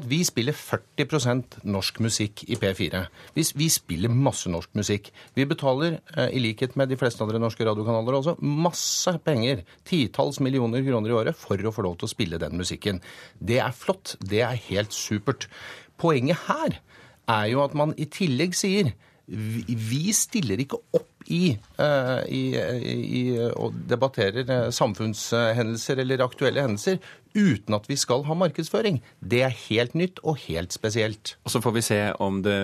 Vi 0.10 0.22
spiller 0.26 0.58
40% 0.58 1.60
norsk 1.70 2.02
musikk 2.04 2.46
i 2.48 2.58
P4. 2.58 3.04
Vi, 3.38 3.46
vi, 3.62 3.70
spiller 3.78 4.14
masse 4.14 4.50
norsk 4.50 4.74
musikk. 4.78 5.12
Vi 5.38 5.46
betaler, 5.50 6.00
eh, 6.16 6.34
i 6.34 6.42
likhet 6.42 6.78
med 6.80 6.90
de 6.90 6.98
fleste 6.98 7.22
andre 7.26 7.42
norske 7.44 7.68
radiokanaler, 7.68 8.18
også 8.18 8.38
masse 8.42 9.14
penger, 9.26 9.62
titalls 9.88 10.42
millioner 10.42 10.82
kroner 10.86 11.14
i 11.14 11.18
året, 11.22 11.38
for 11.38 11.62
å 11.62 11.76
få 11.76 11.86
lov 11.86 12.00
til 12.02 12.10
å 12.10 12.14
spille 12.16 12.42
den 12.42 12.58
musikken. 12.58 13.04
Det 13.38 13.62
er 13.62 13.78
flott. 13.78 14.16
Det 14.18 14.42
er 14.42 14.58
helt 14.72 14.96
supert. 14.96 15.48
Poenget 15.98 16.48
her 16.48 16.80
er 17.28 17.46
jo 17.52 17.64
at 17.66 17.76
man 17.78 17.94
i 17.98 18.08
tillegg 18.12 18.56
sier 18.56 18.94
vi, 19.28 20.14
stiller 20.16 20.62
ikke 20.64 20.80
opp 20.96 21.28
i, 21.28 21.58
uh, 21.82 22.22
i, 22.32 22.44
i, 22.56 23.24
og 23.60 23.76
debatterer 23.90 24.70
samfunnshendelser 24.72 26.00
eller 26.00 26.24
aktuelle 26.24 26.64
hendelser 26.64 27.02
uten 27.38 27.76
at 27.76 27.90
vi 27.90 27.98
skal 28.00 28.24
ha 28.26 28.38
markedsføring. 28.40 29.02
Det 29.20 29.44
er 29.46 29.58
helt 29.68 29.98
nytt 30.00 30.22
og 30.24 30.40
helt 30.48 30.74
spesielt. 30.74 31.36
Og 31.44 31.52
Så 31.52 31.62
får 31.62 31.76
vi 31.76 31.84
se 31.86 32.00
om 32.24 32.40
det 32.46 32.58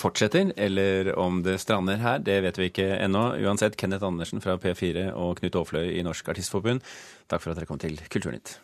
fortsetter, 0.00 0.52
eller 0.56 1.12
om 1.20 1.42
det 1.46 1.60
strander 1.60 2.00
her. 2.00 2.18
Det 2.18 2.40
vet 2.42 2.58
vi 2.58 2.70
ikke 2.72 2.88
ennå. 2.96 3.36
Uansett, 3.44 3.76
Kenneth 3.76 4.06
Andersen 4.06 4.40
fra 4.40 4.56
P4 4.56 5.12
og 5.12 5.36
Knut 5.38 5.60
Aafløy 5.62 5.92
i 5.92 6.02
Norsk 6.02 6.32
Artistforbund, 6.32 6.82
takk 7.30 7.44
for 7.44 7.52
at 7.52 7.60
dere 7.60 7.70
kom 7.70 7.78
til 7.78 8.00
Kulturnytt. 8.10 8.58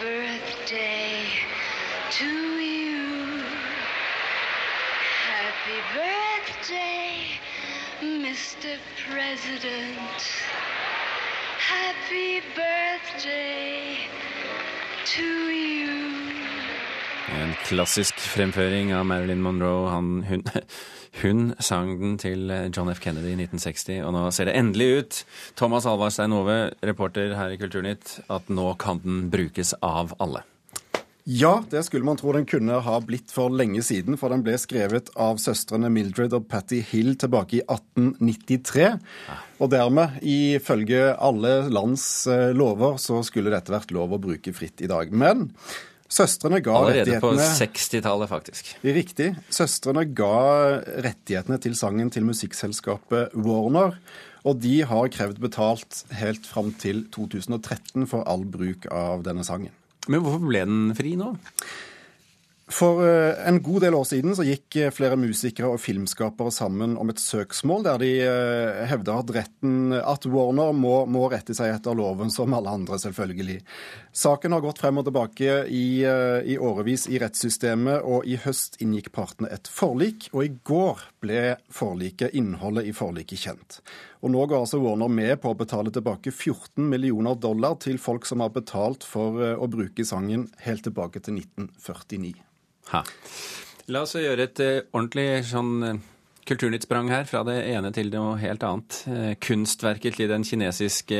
Birthday 0.00 1.24
to 2.10 2.24
you. 2.24 3.42
Happy 5.26 5.80
birthday, 5.98 7.26
Mr. 8.00 8.78
President. 9.08 10.22
Happy 11.58 12.40
birthday 12.54 13.96
to 15.04 15.24
you. 15.50 16.37
En 17.36 17.52
klassisk 17.66 18.16
fremføring 18.32 18.94
av 18.96 19.04
Marilyn 19.08 19.42
Monroe. 19.44 19.88
Han, 19.92 20.22
hun, 20.28 20.44
hun, 21.22 21.42
sang 21.60 21.94
den 22.00 22.16
til 22.20 22.48
John 22.72 22.88
F. 22.92 23.02
Kennedy 23.04 23.34
i 23.34 23.38
1960, 23.44 24.02
og 24.06 24.14
nå 24.16 24.26
ser 24.32 24.48
det 24.48 24.56
endelig 24.56 24.88
ut, 24.98 25.22
Thomas 25.60 25.88
Alvarstein 25.88 26.36
Ove, 26.36 26.60
reporter 26.80 27.36
her 27.36 27.52
i 27.52 27.58
Kulturnytt, 27.60 28.20
at 28.32 28.48
nå 28.48 28.70
kan 28.80 29.02
den 29.04 29.26
brukes 29.32 29.74
av 29.84 30.16
alle. 30.22 30.46
Ja, 31.30 31.58
det 31.68 31.82
skulle 31.84 32.06
man 32.08 32.16
tro 32.16 32.32
den 32.32 32.46
kunne 32.48 32.78
ha 32.80 32.94
blitt 33.04 33.28
for 33.28 33.52
lenge 33.52 33.82
siden, 33.84 34.16
for 34.16 34.32
den 34.32 34.40
ble 34.46 34.54
skrevet 34.56 35.10
av 35.20 35.36
søstrene 35.42 35.90
Mildred 35.92 36.32
og 36.32 36.46
Patty 36.48 36.78
Hill 36.88 37.18
tilbake 37.20 37.58
i 37.58 37.60
1893. 37.66 38.86
Og 39.60 39.68
dermed, 39.74 40.16
ifølge 40.24 41.10
alle 41.12 41.52
lands 41.68 42.06
eh, 42.32 42.54
lover, 42.56 42.96
så 42.96 43.20
skulle 43.28 43.52
dette 43.52 43.74
vært 43.74 43.92
lov 43.92 44.16
å 44.16 44.22
bruke 44.24 44.54
fritt 44.56 44.80
i 44.80 44.88
dag. 44.88 45.12
Men 45.12 45.50
Søstrene 46.08 46.62
ga 46.64 46.76
Allerede 46.78 47.18
på 47.20 47.34
60-tallet, 47.36 48.30
faktisk. 48.30 48.70
Riktig. 48.84 49.28
Søstrene 49.52 50.06
ga 50.16 50.80
rettighetene 51.04 51.58
til 51.60 51.76
sangen 51.76 52.08
til 52.12 52.24
musikkselskapet 52.28 53.36
Warner. 53.36 53.98
Og 54.48 54.56
de 54.62 54.78
har 54.88 55.10
krevd 55.12 55.42
betalt 55.42 56.04
helt 56.16 56.46
fram 56.48 56.72
til 56.80 57.04
2013 57.12 58.06
for 58.08 58.24
all 58.30 58.46
bruk 58.48 58.88
av 58.94 59.26
denne 59.26 59.44
sangen. 59.44 59.74
Men 60.08 60.24
hvorfor 60.24 60.48
ble 60.48 60.64
den 60.64 60.96
fri 60.96 61.12
nå? 61.20 61.34
For 62.68 63.00
eh, 63.00 63.48
en 63.48 63.62
god 63.64 63.80
del 63.80 63.94
år 63.96 64.04
siden 64.04 64.34
så 64.36 64.44
gikk 64.44 64.76
eh, 64.76 64.90
flere 64.92 65.16
musikere 65.16 65.70
og 65.72 65.80
filmskapere 65.80 66.52
sammen 66.52 66.98
om 67.00 67.08
et 67.08 67.20
søksmål 67.22 67.84
der 67.86 68.00
de 68.02 68.10
eh, 68.20 68.80
hevda 68.90 69.14
at 69.22 69.30
retten 69.32 69.94
at 69.96 70.26
Warner 70.28 70.74
må, 70.76 71.06
må, 71.08 71.24
rette 71.32 71.56
seg 71.56 71.72
etter 71.72 71.96
loven, 71.96 72.28
som 72.32 72.52
alle 72.52 72.74
andre, 72.76 72.98
selvfølgelig. 73.00 73.62
Saken 74.12 74.52
har 74.52 74.64
gått 74.64 74.82
frem 74.82 75.00
og 75.00 75.06
tilbake 75.08 75.54
i, 75.72 76.04
i 76.04 76.58
årevis 76.60 77.06
i 77.08 77.20
rettssystemet, 77.22 78.04
og 78.04 78.28
i 78.28 78.36
høst 78.42 78.76
inngikk 78.84 79.10
partene 79.16 79.48
et 79.54 79.70
forlik. 79.72 80.28
Og 80.34 80.44
i 80.44 80.50
går 80.68 81.04
ble 81.24 81.42
forliket, 81.72 82.34
innholdet 82.36 82.90
i 82.90 82.92
forliket 82.96 83.44
kjent. 83.46 83.78
Og 84.20 84.34
nå 84.34 84.44
går 84.50 84.66
altså 84.66 84.82
Warner 84.82 85.12
med 85.12 85.38
på 85.40 85.54
å 85.54 85.58
betale 85.58 85.94
tilbake 85.94 86.34
14 86.34 86.84
millioner 86.90 87.38
dollar 87.38 87.78
til 87.80 87.96
folk 88.02 88.28
som 88.28 88.44
har 88.44 88.52
betalt 88.52 89.06
for 89.08 89.40
å 89.56 89.70
bruke 89.70 90.04
sangen 90.04 90.50
helt 90.66 90.84
tilbake 90.88 91.22
til 91.24 91.40
1949. 91.40 92.36
Ha. 92.92 93.02
La 93.88 94.04
oss 94.04 94.16
gjøre 94.16 94.48
et 94.48 94.62
uh, 94.64 94.78
ordentlig 94.92 95.26
sånn 95.48 95.72
uh, 95.84 95.98
kulturnyttsprang 96.48 97.10
her, 97.12 97.26
fra 97.28 97.42
det 97.44 97.58
ene 97.68 97.90
til 97.96 98.10
noe 98.12 98.36
helt 98.40 98.64
annet. 98.64 99.00
Uh, 99.08 99.32
kunstverket 99.44 100.18
til 100.18 100.30
den 100.30 100.46
kinesiske 100.48 101.18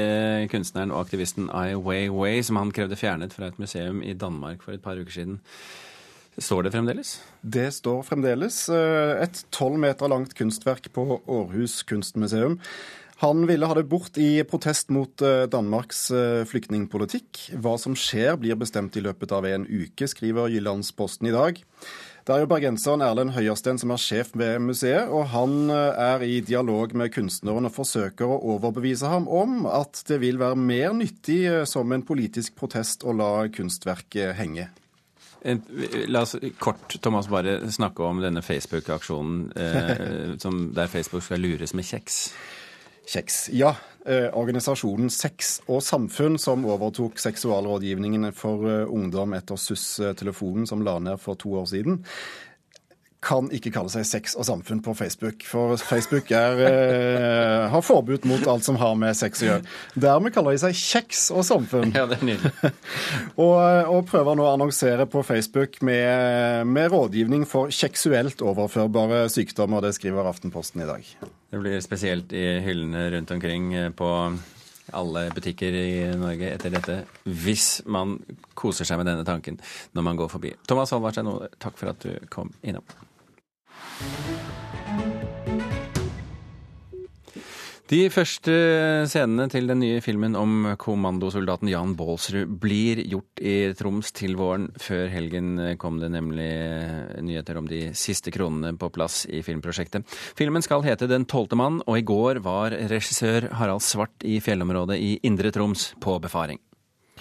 kunstneren 0.52 0.92
og 0.92 1.06
aktivisten 1.06 1.50
Ai 1.52 1.75
Weiwei, 1.76 2.38
som 2.44 2.60
han 2.60 2.72
krevde 2.76 2.98
fjernet 3.00 3.37
fra 3.37 3.50
et 3.52 3.60
museum 3.60 4.02
i 4.04 4.16
Danmark 4.16 4.64
for 4.64 4.76
et 4.76 4.84
par 4.84 5.00
uker 5.00 5.20
siden. 5.20 5.40
Står 6.38 6.68
det 6.68 6.70
fremdeles? 6.76 7.16
Det 7.42 7.66
står 7.75 8.04
fremdeles. 8.06 8.60
Et 8.70 9.40
tolv 9.50 9.80
meter 9.82 10.12
langt 10.12 10.37
kunstverk 10.38 10.87
på 10.94 11.16
Århus 11.26 11.80
kunstmuseum. 11.88 12.60
Han 13.18 13.46
ville 13.48 13.66
ha 13.66 13.75
det 13.75 13.88
bort 13.90 14.18
i 14.22 14.44
protest 14.46 14.92
mot 14.94 15.22
Danmarks 15.50 16.04
flyktningpolitikk. 16.46 17.48
Hva 17.58 17.72
som 17.82 17.96
skjer, 17.98 18.37
blir 18.38 18.54
bestemt 18.60 18.94
i 18.94 19.02
løpet 19.02 19.34
av 19.34 19.48
en 19.48 19.64
uke, 19.66 20.06
skriver 20.06 20.52
Jyllandsposten 20.54 21.26
i 21.26 21.34
dag. 21.34 21.58
Det 22.28 22.34
er 22.37 22.44
jo 22.44 22.48
bergenseren 22.50 23.02
Erlend 23.02 23.32
Høyersten 23.34 23.78
som 23.80 23.90
er 23.94 24.02
sjef 24.04 24.34
ved 24.37 24.60
museet, 24.60 25.08
og 25.08 25.30
han 25.32 25.70
er 25.72 26.22
i 26.22 26.42
dialog 26.44 26.92
med 26.94 27.10
kunstneren 27.14 27.66
og 27.66 27.72
forsøker 27.75 28.28
å 28.28 28.42
overbevise 28.54 29.08
ham 29.08 29.26
om 29.26 29.64
at 29.66 30.02
det 30.06 30.20
vil 30.22 30.38
være 30.38 30.58
mer 30.60 30.92
nyttig 30.94 31.40
som 31.66 31.90
en 31.96 32.04
politisk 32.06 32.54
protest 32.60 33.02
å 33.08 33.16
la 33.16 33.32
kunstverket 33.50 34.37
henge. 34.38 34.68
La 36.12 36.22
oss 36.26 36.34
kort 36.58 36.98
Thomas, 37.00 37.28
bare 37.32 37.60
snakke 37.70 38.02
om 38.02 38.20
denne 38.20 38.42
Facebook-aksjonen 38.42 39.52
eh, 39.56 40.37
der 40.76 40.87
Facebook 40.87 41.25
skal 41.25 41.40
lures 41.40 41.75
med 41.78 41.87
kjeks. 41.87 42.26
Kjeks. 43.08 43.46
Ja, 43.56 43.74
eh, 44.04 44.28
organisasjonen 44.36 45.08
Sex 45.10 45.62
og 45.66 45.80
Samfunn, 45.82 46.36
som 46.38 46.66
overtok 46.68 47.16
seksualrådgivningen 47.22 48.28
for 48.36 48.68
eh, 48.68 48.84
ungdom 48.84 49.32
etter 49.38 49.56
SUS-telefonen 49.56 50.68
som 50.68 50.84
la 50.84 50.98
ned 51.00 51.16
for 51.22 51.38
to 51.40 51.54
år 51.56 51.70
siden, 51.70 52.02
kan 53.24 53.48
ikke 53.50 53.72
kalle 53.74 53.90
seg 53.90 54.04
Sex 54.06 54.36
og 54.38 54.46
samfunn 54.46 54.82
på 54.84 54.92
Facebook. 54.94 55.42
For 55.48 55.74
Facebook 55.80 56.30
er, 56.30 56.60
eh, 56.68 57.64
har 57.72 57.82
forbud 57.82 58.28
mot 58.30 58.46
alt 58.46 58.64
som 58.64 58.76
har 58.78 58.94
med 58.94 59.16
sex 59.16 59.42
å 59.42 59.48
gjøre. 59.48 59.64
Dermed 59.98 60.34
kaller 60.36 60.54
de 60.54 60.62
seg 60.62 60.76
Kjeks 60.78 61.24
og 61.34 61.42
samfunn. 61.48 61.90
Ja, 61.96 62.06
det 62.06 62.20
er 62.20 62.28
nydelig. 62.28 62.52
og, 63.44 63.56
og, 63.56 64.04
prøver 64.12 64.38
nå 64.38 64.46
å 64.46 64.52
annonsere 64.52 65.08
på 65.10 65.24
Facebook 65.26 65.80
med, 65.82 66.68
med 66.70 66.94
rådgivning 66.94 67.48
for 67.48 67.74
seksuelt 67.74 68.44
overførbare 68.44 69.26
sykdommer. 69.32 69.82
Det 69.82 69.96
skriver 69.98 70.30
Aftenposten 70.30 70.86
i 70.86 70.90
dag. 70.92 71.12
Det 71.50 71.60
blir 71.62 71.80
spesielt 71.80 72.32
i 72.36 72.44
hyllene 72.60 73.10
rundt 73.10 73.30
omkring 73.30 73.74
eh, 73.74 73.90
på 73.90 74.08
alle 74.92 75.26
butikker 75.36 75.72
i 75.72 76.16
Norge 76.16 76.48
etter 76.54 76.72
dette, 76.72 76.98
hvis 77.24 77.82
man 77.88 78.16
koser 78.56 78.88
seg 78.88 79.00
med 79.00 79.10
denne 79.10 79.26
tanken 79.28 79.60
når 79.96 80.08
man 80.08 80.20
går 80.20 80.32
forbi. 80.32 80.54
Thomas 80.68 80.92
Halvarsen, 80.96 81.28
takk 81.60 81.76
for 81.80 81.92
at 81.92 82.04
du 82.04 82.28
kom 82.32 82.52
innom. 82.62 82.84
De 87.88 88.02
første 88.12 88.52
scenene 89.09 89.47
til 89.49 89.64
den 89.71 89.78
nye 89.80 90.02
filmen 90.04 90.35
om 90.37 90.66
kommandosoldaten 90.76 91.71
Jan 91.73 91.95
Baalsrud 91.97 92.50
blir 92.61 93.00
gjort 93.09 93.40
i 93.40 93.54
Troms 93.78 94.12
til 94.12 94.37
våren. 94.37 94.66
Før 94.76 95.09
helgen 95.09 95.57
kom 95.80 95.97
det 95.97 96.11
nemlig 96.12 96.50
nyheter 97.25 97.57
om 97.57 97.71
de 97.71 97.87
siste 97.97 98.28
kronene 98.35 98.75
på 98.76 98.92
plass 98.92 99.23
i 99.33 99.40
filmprosjektet. 99.47 100.04
Filmen 100.37 100.61
skal 100.61 100.85
hete 100.85 101.09
Den 101.09 101.25
tolvte 101.25 101.57
mann, 101.57 101.80
og 101.88 101.97
i 101.97 102.04
går 102.04 102.45
var 102.45 102.76
regissør 102.92 103.49
Harald 103.57 103.80
Svart 103.80 104.21
i 104.21 104.37
fjellområdet 104.45 105.00
i 105.00 105.14
Indre 105.25 105.49
Troms 105.57 105.95
på 105.97 106.21
befaring. 106.21 106.61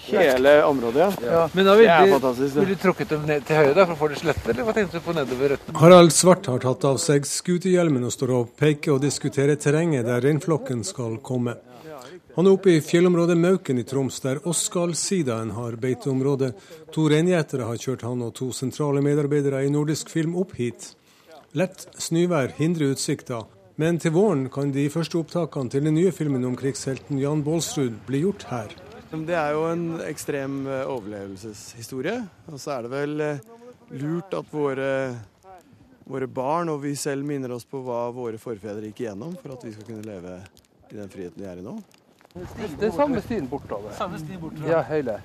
Hele 0.07 0.53
området, 0.65 0.99
ja. 0.99 1.31
ja. 1.31 1.43
Men 1.53 1.65
da 1.65 1.75
vil 1.75 1.87
du, 1.87 2.43
vil 2.59 2.69
du 2.69 2.75
trukket 2.81 3.09
dem 3.09 3.25
ned 3.27 3.45
til 3.47 3.59
høyre 3.59 3.73
da, 3.73 3.85
for 3.85 3.95
å 3.95 3.99
få 3.99 4.11
det 4.13 4.19
slette, 4.21 4.45
eller 4.53 4.67
hva 4.67 4.75
tenkte 4.77 5.01
du 5.01 5.05
på 5.05 5.15
nedover 5.17 5.55
røttene? 5.55 5.77
Harald 5.81 6.13
Svart 6.15 6.49
har 6.51 6.61
tatt 6.63 6.85
av 6.87 6.99
seg 7.01 7.27
skutehjelmen 7.27 8.07
og 8.07 8.13
står 8.15 8.35
og 8.37 8.53
peker 8.59 8.95
og 8.95 9.01
diskuterer 9.03 9.59
terrenget 9.59 10.07
der 10.07 10.23
reinflokken 10.23 10.85
skal 10.87 11.19
komme. 11.25 11.57
Han 12.37 12.45
er 12.45 12.53
oppe 12.53 12.75
i 12.75 12.81
fjellområdet 12.85 13.33
Mauken 13.41 13.81
i 13.81 13.83
Troms, 13.87 14.19
der 14.21 14.37
Oskal-sidaen 14.45 15.55
har 15.57 15.79
beiteområde. 15.81 16.51
To 16.93 17.07
reingjetere 17.09 17.65
har 17.65 17.79
kjørt 17.81 18.05
han 18.05 18.21
og 18.21 18.35
to 18.37 18.51
sentrale 18.53 19.01
medarbeidere 19.01 19.63
i 19.65 19.71
Nordisk 19.73 20.13
Film 20.13 20.37
opp 20.37 20.53
hit. 20.59 20.91
Lett 21.57 21.87
snøvær 21.97 22.53
hindrer 22.59 22.93
utsikta, 22.93 23.41
men 23.81 23.97
til 23.97 24.13
våren 24.13 24.45
kan 24.53 24.69
de 24.75 24.85
første 24.93 25.17
opptakene 25.17 25.73
til 25.73 25.89
den 25.89 25.97
nye 25.97 26.13
filmen 26.13 26.45
om 26.45 26.53
krigshelten 26.59 27.17
Jan 27.23 27.41
Baalsrud 27.45 27.97
bli 28.05 28.21
gjort 28.27 28.45
her. 28.51 28.77
Det 29.07 29.35
er 29.39 29.53
jo 29.55 29.63
en 29.71 29.85
ekstrem 30.03 30.59
eh, 30.67 30.83
overlevelseshistorie. 30.91 32.17
Og 32.51 32.59
så 32.59 32.73
er 32.75 32.85
det 32.85 32.91
vel 32.91 33.23
eh, 33.23 33.45
lurt 34.01 34.33
at 34.35 34.49
våre, 34.51 34.89
våre 36.03 36.27
barn 36.27 36.73
og 36.73 36.81
vi 36.83 36.91
selv 36.99 37.23
minner 37.27 37.53
oss 37.55 37.63
på 37.67 37.79
hva 37.85 38.07
våre 38.15 38.39
forfedre 38.41 38.89
gikk 38.89 39.05
igjennom 39.05 39.37
for 39.39 39.55
at 39.55 39.63
vi 39.63 39.71
skal 39.75 39.87
kunne 39.87 40.03
leve 40.07 40.41
i 40.91 40.97
den 40.97 41.07
friheten 41.11 41.39
vi 41.39 41.47
er 41.47 41.61
i 41.61 41.63
nå. 41.63 41.77
Det 42.35 42.89
er 42.89 42.91
samme 42.95 43.21
stien 43.23 43.47
bortover. 43.49 43.95
Samme 43.97 44.19
stien 44.19 44.41
bortover. 44.41 44.67
Ja, 44.69 44.81
hele. 44.85 45.21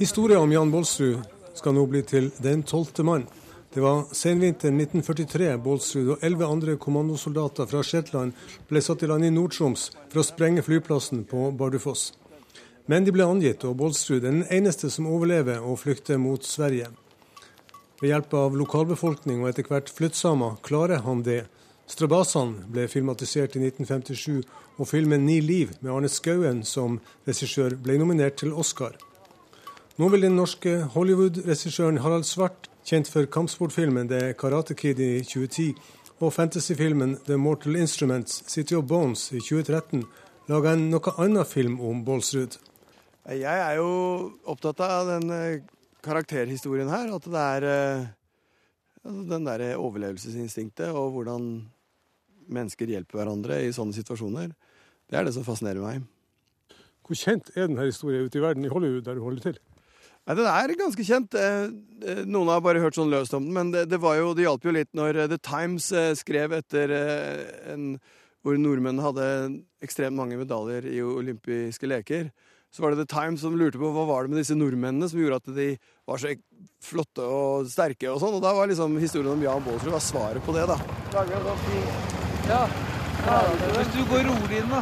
Historien 0.00 0.42
om 0.42 0.52
Jan 0.52 0.72
Baalsrud 0.74 1.22
skal 1.54 1.76
nå 1.76 1.86
bli 1.86 2.02
til 2.08 2.30
Den 2.42 2.64
tolvte 2.66 3.06
mann. 3.06 3.28
Det 3.72 3.80
var 3.80 4.02
senvinteren 4.12 4.80
1943 4.82 5.54
Baalsrud 5.62 6.10
og 6.16 6.26
elleve 6.26 6.50
andre 6.50 6.74
kommandosoldater 6.76 7.70
fra 7.70 7.80
Shetland 7.86 8.34
ble 8.68 8.82
satt 8.84 9.06
i 9.06 9.08
land 9.08 9.24
i 9.24 9.30
Nord-Troms 9.32 9.86
for 10.10 10.20
å 10.20 10.26
sprenge 10.26 10.64
flyplassen 10.66 11.22
på 11.30 11.46
Bardufoss. 11.56 12.10
Men 12.86 13.04
de 13.06 13.12
ble 13.14 13.26
angitt, 13.26 13.62
og 13.64 13.76
Bolsrud 13.78 14.24
er 14.24 14.30
den 14.30 14.44
eneste 14.50 14.90
som 14.90 15.06
overlever 15.06 15.62
og 15.62 15.78
flykter 15.84 16.18
mot 16.18 16.42
Sverige. 16.44 16.88
Ved 18.02 18.10
hjelp 18.10 18.32
av 18.34 18.56
lokalbefolkning 18.58 19.44
og 19.44 19.52
etter 19.52 19.68
hvert 19.68 19.90
flyttsamer 19.94 20.56
klarer 20.66 21.04
han 21.04 21.22
det. 21.22 21.44
Strabasene 21.86 22.66
ble 22.72 22.88
filmatisert 22.90 23.54
i 23.54 23.62
1957, 23.62 24.42
og 24.78 24.88
filmen 24.88 25.26
'Ni 25.26 25.40
liv' 25.40 25.76
med 25.80 25.92
Arne 25.92 26.08
Skouen 26.08 26.64
som 26.64 27.00
regissør 27.28 27.76
ble 27.76 27.98
nominert 27.98 28.36
til 28.36 28.52
Oscar. 28.52 28.96
Nå 29.98 30.08
vil 30.08 30.22
den 30.22 30.36
norske 30.36 30.88
Hollywood-regissøren 30.94 31.98
Harald 31.98 32.24
Svart, 32.24 32.68
kjent 32.84 33.08
for 33.08 33.26
kampsportfilmen 33.26 34.08
The 34.08 34.32
Karate 34.32 34.74
Kid 34.74 34.98
i 34.98 35.22
2010 35.22 35.74
og 36.20 36.32
fantasyfilmen 36.32 37.18
The 37.26 37.36
Mortal 37.36 37.76
Instruments 37.76 38.42
City 38.46 38.74
of 38.74 38.84
Bones 38.84 39.32
i 39.32 39.38
2013, 39.38 40.02
lage 40.48 40.72
en 40.72 40.90
noe 40.90 41.14
annen 41.18 41.44
film 41.44 41.80
om 41.80 42.04
Bolsrud. 42.04 42.58
Jeg 43.30 43.54
er 43.54 43.76
jo 43.78 43.90
opptatt 44.50 44.80
av 44.82 45.06
den 45.06 45.30
eh, 45.30 45.62
karakterhistorien 46.02 46.90
her. 46.90 47.12
At 47.14 47.28
det 47.30 47.42
er 47.42 47.66
eh, 47.70 48.08
altså 49.04 49.26
den 49.30 49.46
derre 49.46 49.76
overlevelsesinstinktet 49.78 50.90
og 50.90 51.14
hvordan 51.14 51.52
mennesker 52.52 52.90
hjelper 52.90 53.20
hverandre 53.20 53.60
i 53.62 53.70
sånne 53.74 53.94
situasjoner. 53.94 54.50
Det 55.06 55.18
er 55.18 55.28
det 55.28 55.36
som 55.36 55.46
fascinerer 55.46 55.84
meg. 55.84 56.02
Hvor 57.06 57.18
kjent 57.18 57.52
er 57.54 57.68
denne 57.68 57.86
historien 57.86 58.26
ute 58.26 58.40
i 58.40 58.42
verden, 58.42 58.66
i 58.66 58.72
Hollywood, 58.72 59.06
der 59.06 59.18
du 59.18 59.22
holder 59.22 59.46
til? 59.50 59.62
Nei, 60.26 60.36
Den 60.38 60.46
er 60.50 60.76
ganske 60.78 61.06
kjent. 61.06 61.38
Eh, 61.38 62.26
noen 62.26 62.50
har 62.50 62.62
bare 62.62 62.82
hørt 62.82 62.98
sånn 62.98 63.10
løst 63.10 63.34
om 63.38 63.46
den, 63.46 63.54
men 63.54 63.70
det, 63.74 63.86
det, 63.90 64.02
jo, 64.02 64.34
det 64.34 64.48
hjalp 64.48 64.66
jo 64.66 64.74
litt 64.74 64.90
når 64.98 65.28
The 65.30 65.38
Times 65.38 65.92
skrev 66.18 66.58
etter 66.58 66.90
en, 67.70 67.92
hvor 68.42 68.58
nordmenn 68.58 69.02
hadde 69.02 69.26
ekstremt 69.82 70.18
mange 70.18 70.38
medaljer 70.42 70.90
i 70.90 70.98
olympiske 71.06 71.86
leker 71.86 72.32
så 72.72 72.82
var 72.82 72.92
det 72.92 73.04
The 73.04 73.14
Times 73.14 73.42
som 73.44 73.56
lurte 73.58 73.80
på 73.80 73.90
hva 73.92 74.06
var 74.08 74.24
det 74.24 74.32
med 74.32 74.40
disse 74.40 74.56
nordmennene 74.56 75.08
som 75.10 75.20
gjorde 75.20 75.40
at 75.42 75.50
de 75.52 75.68
var 76.08 76.20
så 76.22 76.32
flotte 76.82 77.26
og 77.26 77.68
sterke 77.68 78.08
og 78.08 78.20
sånn. 78.22 78.38
Og 78.38 78.44
da 78.44 78.54
var 78.56 78.70
liksom 78.70 78.96
historien 79.02 79.34
om 79.34 79.44
Jan 79.44 79.64
Baalsrud 79.66 79.98
svaret 80.00 80.44
på 80.46 80.54
det, 80.56 80.64
da. 80.70 80.78
Ja. 82.48 82.62
ja. 83.28 83.40
Hvis 83.76 83.92
du 83.92 84.00
går 84.08 84.24
rolig 84.30 84.62
inn, 84.62 84.72
da. 84.72 84.80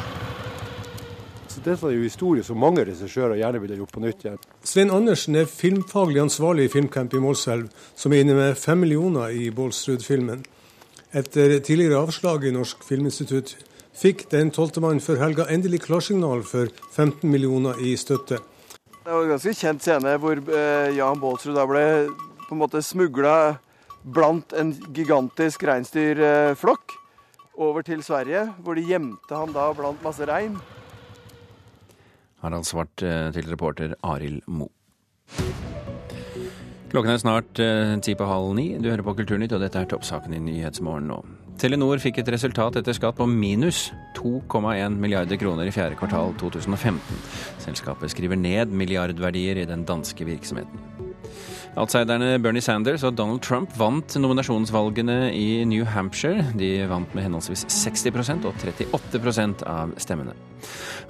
Så 1.50 1.58
dette 1.64 1.88
er 1.88 1.96
jo 1.96 2.04
historie 2.06 2.46
som 2.46 2.60
mange 2.62 2.84
regissører 2.86 3.40
gjerne 3.40 3.58
ville 3.64 3.80
gjort 3.80 3.96
på 3.96 4.04
nytt 4.04 4.22
igjen. 4.22 4.38
Svein 4.62 4.92
Andersen 4.94 5.34
er 5.40 5.50
filmfaglig 5.50 6.22
ansvarlig 6.22 6.68
i 6.68 6.70
Filmcamp 6.70 7.16
i 7.18 7.22
Målselv, 7.24 7.66
som 7.98 8.14
er 8.14 8.22
inne 8.22 8.36
med 8.38 8.58
fem 8.60 8.78
millioner 8.84 9.34
i 9.34 9.48
Baalsrud-filmen. 9.54 10.44
Etter 11.10 11.56
tidligere 11.58 11.98
avslag 12.04 12.46
i 12.46 12.54
Norsk 12.54 12.86
Filminstitutt 12.86 13.56
fikk 13.96 14.26
den 14.32 14.52
tolvte 14.54 14.82
mannen 14.82 15.02
før 15.02 15.20
helga 15.24 15.46
endelig 15.52 15.82
klarsignal 15.86 16.44
for 16.46 16.70
15 16.92 17.26
millioner 17.30 17.78
i 17.82 17.96
støtte. 18.00 18.40
Det 19.00 19.08
var 19.10 19.24
en 19.24 19.32
ganske 19.34 19.54
kjent 19.56 19.82
scene 19.82 20.16
hvor 20.22 20.38
eh, 20.38 20.90
Jan 20.96 21.20
Baalsrud 21.20 21.56
da 21.56 21.66
ble 21.68 21.84
på 22.46 22.54
en 22.54 22.60
måte 22.60 22.82
smugla 22.84 23.58
blant 24.02 24.52
en 24.56 24.72
gigantisk 24.94 25.64
reinsdyrflokk 25.68 26.96
over 27.60 27.84
til 27.84 28.02
Sverige, 28.04 28.46
hvor 28.64 28.78
de 28.78 28.86
gjemte 28.88 29.36
han 29.36 29.52
da 29.52 29.70
blant 29.76 30.04
masse 30.04 30.24
rein. 30.28 30.56
Harald 32.40 32.64
Svart 32.68 33.02
eh, 33.04 33.28
til 33.36 33.50
reporter 33.52 33.96
Arild 34.06 34.40
Moe. 34.48 34.72
Klokken 36.90 37.12
er 37.12 37.20
snart 37.22 37.60
eh, 37.62 37.92
ti 38.02 38.16
på 38.18 38.26
halv 38.26 38.54
ni. 38.58 38.72
Du 38.80 38.88
hører 38.90 39.04
på 39.06 39.14
Kulturnytt, 39.20 39.52
og 39.54 39.62
dette 39.62 39.78
er 39.78 39.90
toppsaken 39.90 40.34
i 40.34 40.40
Nyhetsmorgen 40.42 41.06
nå. 41.12 41.20
Telenor 41.60 42.00
fikk 42.00 42.22
et 42.22 42.30
resultat 42.32 42.78
etter 42.80 42.94
skatt 42.96 43.18
på 43.18 43.26
minus 43.28 43.90
2,1 44.16 44.94
milliarder 44.96 45.36
kroner 45.36 45.68
i 45.68 45.72
fjerde 45.74 45.98
kvartal 46.00 46.32
2015. 46.40 47.18
Selskapet 47.60 48.14
skriver 48.14 48.38
ned 48.40 48.72
milliardverdier 48.72 49.60
i 49.60 49.66
den 49.68 49.82
danske 49.84 50.24
virksomheten. 50.24 50.80
Outsiderne 51.78 52.38
Bernie 52.42 52.64
Sanders 52.64 53.04
og 53.06 53.12
Donald 53.18 53.42
Trump 53.44 53.74
vant 53.78 54.16
nominasjonsvalgene 54.18 55.34
i 55.36 55.60
New 55.68 55.84
Hampshire. 55.84 56.46
De 56.56 56.70
vant 56.90 57.12
med 57.14 57.26
henholdsvis 57.28 57.66
60% 57.70 58.48
og 58.48 58.56
38% 58.64 59.64
av 59.68 59.92
stemmene. 60.00 60.32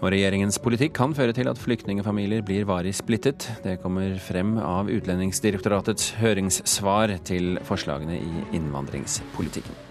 Og 0.01 0.11
regjeringens 0.11 0.59
politikk 0.63 0.97
kan 0.99 1.15
føre 1.17 1.37
til 1.37 1.49
at 1.51 1.63
flyktningfamilier 1.63 2.43
blir 2.47 2.67
varig 2.69 2.97
splittet. 2.99 3.47
Det 3.63 3.79
kommer 3.85 4.19
frem 4.19 4.59
av 4.59 4.91
Utlendingsdirektoratets 4.91 6.11
høringssvar 6.19 7.15
til 7.31 7.55
forslagene 7.71 8.19
i 8.19 8.45
innvandringspolitikken. 8.59 9.90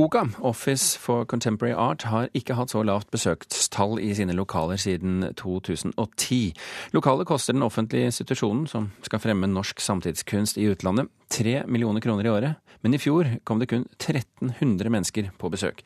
OCA, 0.00 0.28
Office 0.40 0.98
for 0.98 1.24
Contemporary 1.24 1.74
Art, 1.76 2.06
har 2.08 2.30
ikke 2.32 2.54
hatt 2.56 2.72
så 2.72 2.80
lavt 2.86 3.10
besøkstall 3.12 3.98
i 4.00 4.14
sine 4.16 4.32
lokaler 4.32 4.80
siden 4.80 5.26
2010. 5.36 6.54
Lokalet 6.96 7.28
koster 7.28 7.52
den 7.52 7.66
offentlige 7.66 8.08
institusjonen, 8.08 8.64
som 8.70 8.86
skal 9.04 9.20
fremme 9.20 9.50
norsk 9.50 9.82
samtidskunst 9.84 10.56
i 10.56 10.70
utlandet, 10.72 11.10
tre 11.28 11.58
millioner 11.68 12.00
kroner 12.00 12.24
i 12.24 12.32
året, 12.32 12.72
men 12.80 12.96
i 12.96 13.02
fjor 13.02 13.28
kom 13.44 13.60
det 13.60 13.68
kun 13.74 13.84
1300 13.98 14.88
mennesker 14.94 15.28
på 15.36 15.52
besøk. 15.52 15.84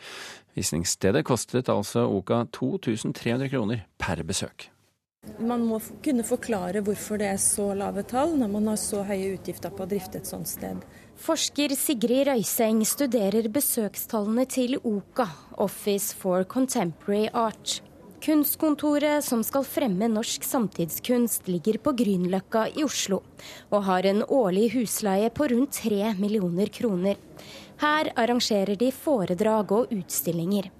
Visningsstedet 0.54 1.24
kostet 1.26 1.72
altså 1.72 2.06
OCA 2.06 2.44
2300 2.54 3.50
kroner 3.50 3.82
per 3.98 4.22
besøk. 4.22 4.68
Man 5.40 5.64
må 5.66 5.80
kunne 6.04 6.22
forklare 6.22 6.84
hvorfor 6.84 7.18
det 7.18 7.32
er 7.32 7.40
så 7.42 7.72
lave 7.74 8.04
tall 8.06 8.36
når 8.38 8.50
man 8.52 8.70
har 8.70 8.78
så 8.78 9.02
høye 9.08 9.32
utgifter 9.34 9.74
på 9.74 9.82
å 9.82 9.90
drifte 9.90 10.20
et 10.20 10.30
sånt 10.30 10.50
sted. 10.50 10.84
Forsker 11.14 11.70
Sigrid 11.78 12.26
Røyseng 12.26 12.80
studerer 12.82 13.46
besøkstallene 13.52 14.44
til 14.50 14.74
OCA, 14.82 15.28
Office 15.62 16.14
for 16.18 16.42
Contemporary 16.42 17.28
Art. 17.30 17.78
Kunstkontoret 18.24 19.22
som 19.22 19.44
skal 19.46 19.66
fremme 19.68 20.08
norsk 20.10 20.42
samtidskunst, 20.42 21.46
ligger 21.46 21.78
på 21.78 21.94
Grünerløkka 22.00 22.66
i 22.74 22.82
Oslo, 22.82 23.20
og 23.70 23.84
har 23.86 24.08
en 24.10 24.24
årlig 24.26 24.72
husleie 24.74 25.30
på 25.30 25.46
rundt 25.52 25.78
tre 25.84 26.14
millioner 26.18 26.72
kroner. 26.72 27.20
Her 27.78 28.10
arrangerer 28.16 28.74
de 28.80 28.90
foredrag 28.90 29.70
og 29.76 29.94
utstillinger. 29.94 30.72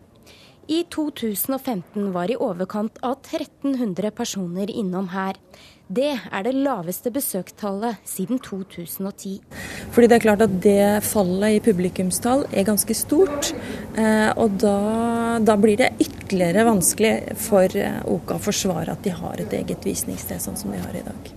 I 0.67 0.83
2015 0.89 2.11
var 2.15 2.31
i 2.33 2.41
overkant 2.41 2.97
av 3.05 3.19
1300 3.21 4.11
personer 4.17 4.71
innom 4.73 5.11
her. 5.13 5.37
Det 5.87 6.15
er 6.17 6.45
det 6.47 6.55
laveste 6.57 7.11
besøkstallet 7.13 7.99
siden 8.09 8.39
2010. 8.41 9.35
Fordi 9.93 10.09
det 10.09 10.17
er 10.17 10.25
klart 10.25 10.45
at 10.47 10.55
det 10.65 11.05
fallet 11.05 11.59
i 11.59 11.63
publikumstall 11.65 12.47
er 12.49 12.65
ganske 12.65 12.97
stort. 12.97 13.51
Eh, 13.93 14.31
og 14.41 14.57
da, 14.63 14.79
da 15.45 15.59
blir 15.61 15.83
det 15.83 15.93
ytterligere 16.01 16.65
vanskelig 16.71 17.37
for 17.37 17.77
eh, 17.77 18.01
OKA 18.09 18.39
å 18.39 18.45
forsvare 18.49 18.97
at 18.97 19.05
de 19.05 19.13
har 19.13 19.45
et 19.45 19.57
eget 19.61 19.85
visningssted 19.85 20.41
sånn 20.41 20.57
som 20.57 20.73
de 20.73 20.81
har 20.81 20.97
i 20.97 21.05
dag. 21.05 21.35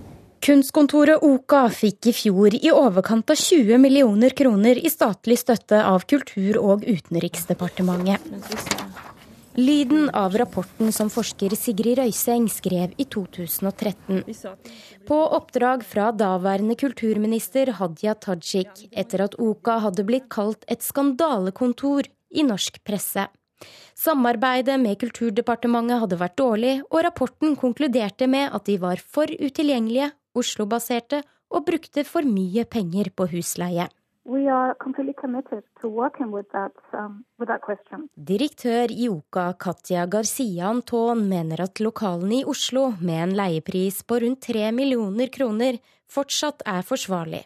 Kunstkontoret 0.48 1.20
OKA 1.26 1.66
fikk 1.74 2.08
i 2.08 2.16
fjor 2.16 2.54
i 2.56 2.70
overkant 2.72 3.34
av 3.34 3.36
20 3.36 3.76
millioner 3.82 4.32
kroner 4.38 4.80
i 4.80 4.88
statlig 4.88 5.36
støtte 5.42 5.82
av 5.84 6.08
Kultur- 6.08 6.62
og 6.62 6.86
Utenriksdepartementet. 6.88 8.87
Lyden 9.58 10.10
av 10.14 10.36
rapporten 10.38 10.92
som 10.94 11.08
forsker 11.10 11.50
Sigrid 11.58 11.98
Røyseng 11.98 12.44
skrev 12.46 12.92
i 12.94 13.02
2013. 13.10 14.20
På 15.08 15.16
oppdrag 15.34 15.82
fra 15.82 16.12
daværende 16.14 16.76
kulturminister 16.78 17.72
Hadia 17.80 18.14
Tajik 18.14 18.84
etter 18.92 19.24
at 19.26 19.34
OKA 19.42 19.80
hadde 19.88 20.04
blitt 20.06 20.28
kalt 20.30 20.62
et 20.70 20.86
skandalekontor 20.86 22.06
i 22.30 22.46
norsk 22.46 22.78
presse. 22.86 23.26
Samarbeidet 23.98 24.78
med 24.78 25.00
Kulturdepartementet 25.02 26.04
hadde 26.04 26.22
vært 26.22 26.38
dårlig, 26.38 26.76
og 26.94 27.02
rapporten 27.08 27.58
konkluderte 27.58 28.30
med 28.30 28.54
at 28.54 28.70
de 28.70 28.78
var 28.78 29.02
for 29.02 29.26
utilgjengelige, 29.26 30.12
Oslo-baserte 30.38 31.24
og 31.50 31.66
brukte 31.66 32.06
for 32.06 32.22
mye 32.22 32.62
penger 32.62 33.10
på 33.10 33.26
husleie. 33.32 33.90
That, 36.52 36.72
um, 36.92 37.24
Direktør 38.14 38.90
i 38.92 39.08
OKA 39.08 39.52
Katja 39.56 40.06
Garcia 40.06 40.68
Anton 40.68 41.22
mener 41.28 41.62
at 41.64 41.80
lokalene 41.80 42.42
i 42.42 42.44
Oslo, 42.44 42.90
med 43.00 43.22
en 43.22 43.32
leiepris 43.38 44.02
på 44.04 44.18
rundt 44.20 44.42
3 44.44 44.68
millioner 44.76 45.32
kroner, 45.32 45.80
fortsatt 46.12 46.60
er 46.66 46.84
forsvarlig, 46.84 47.42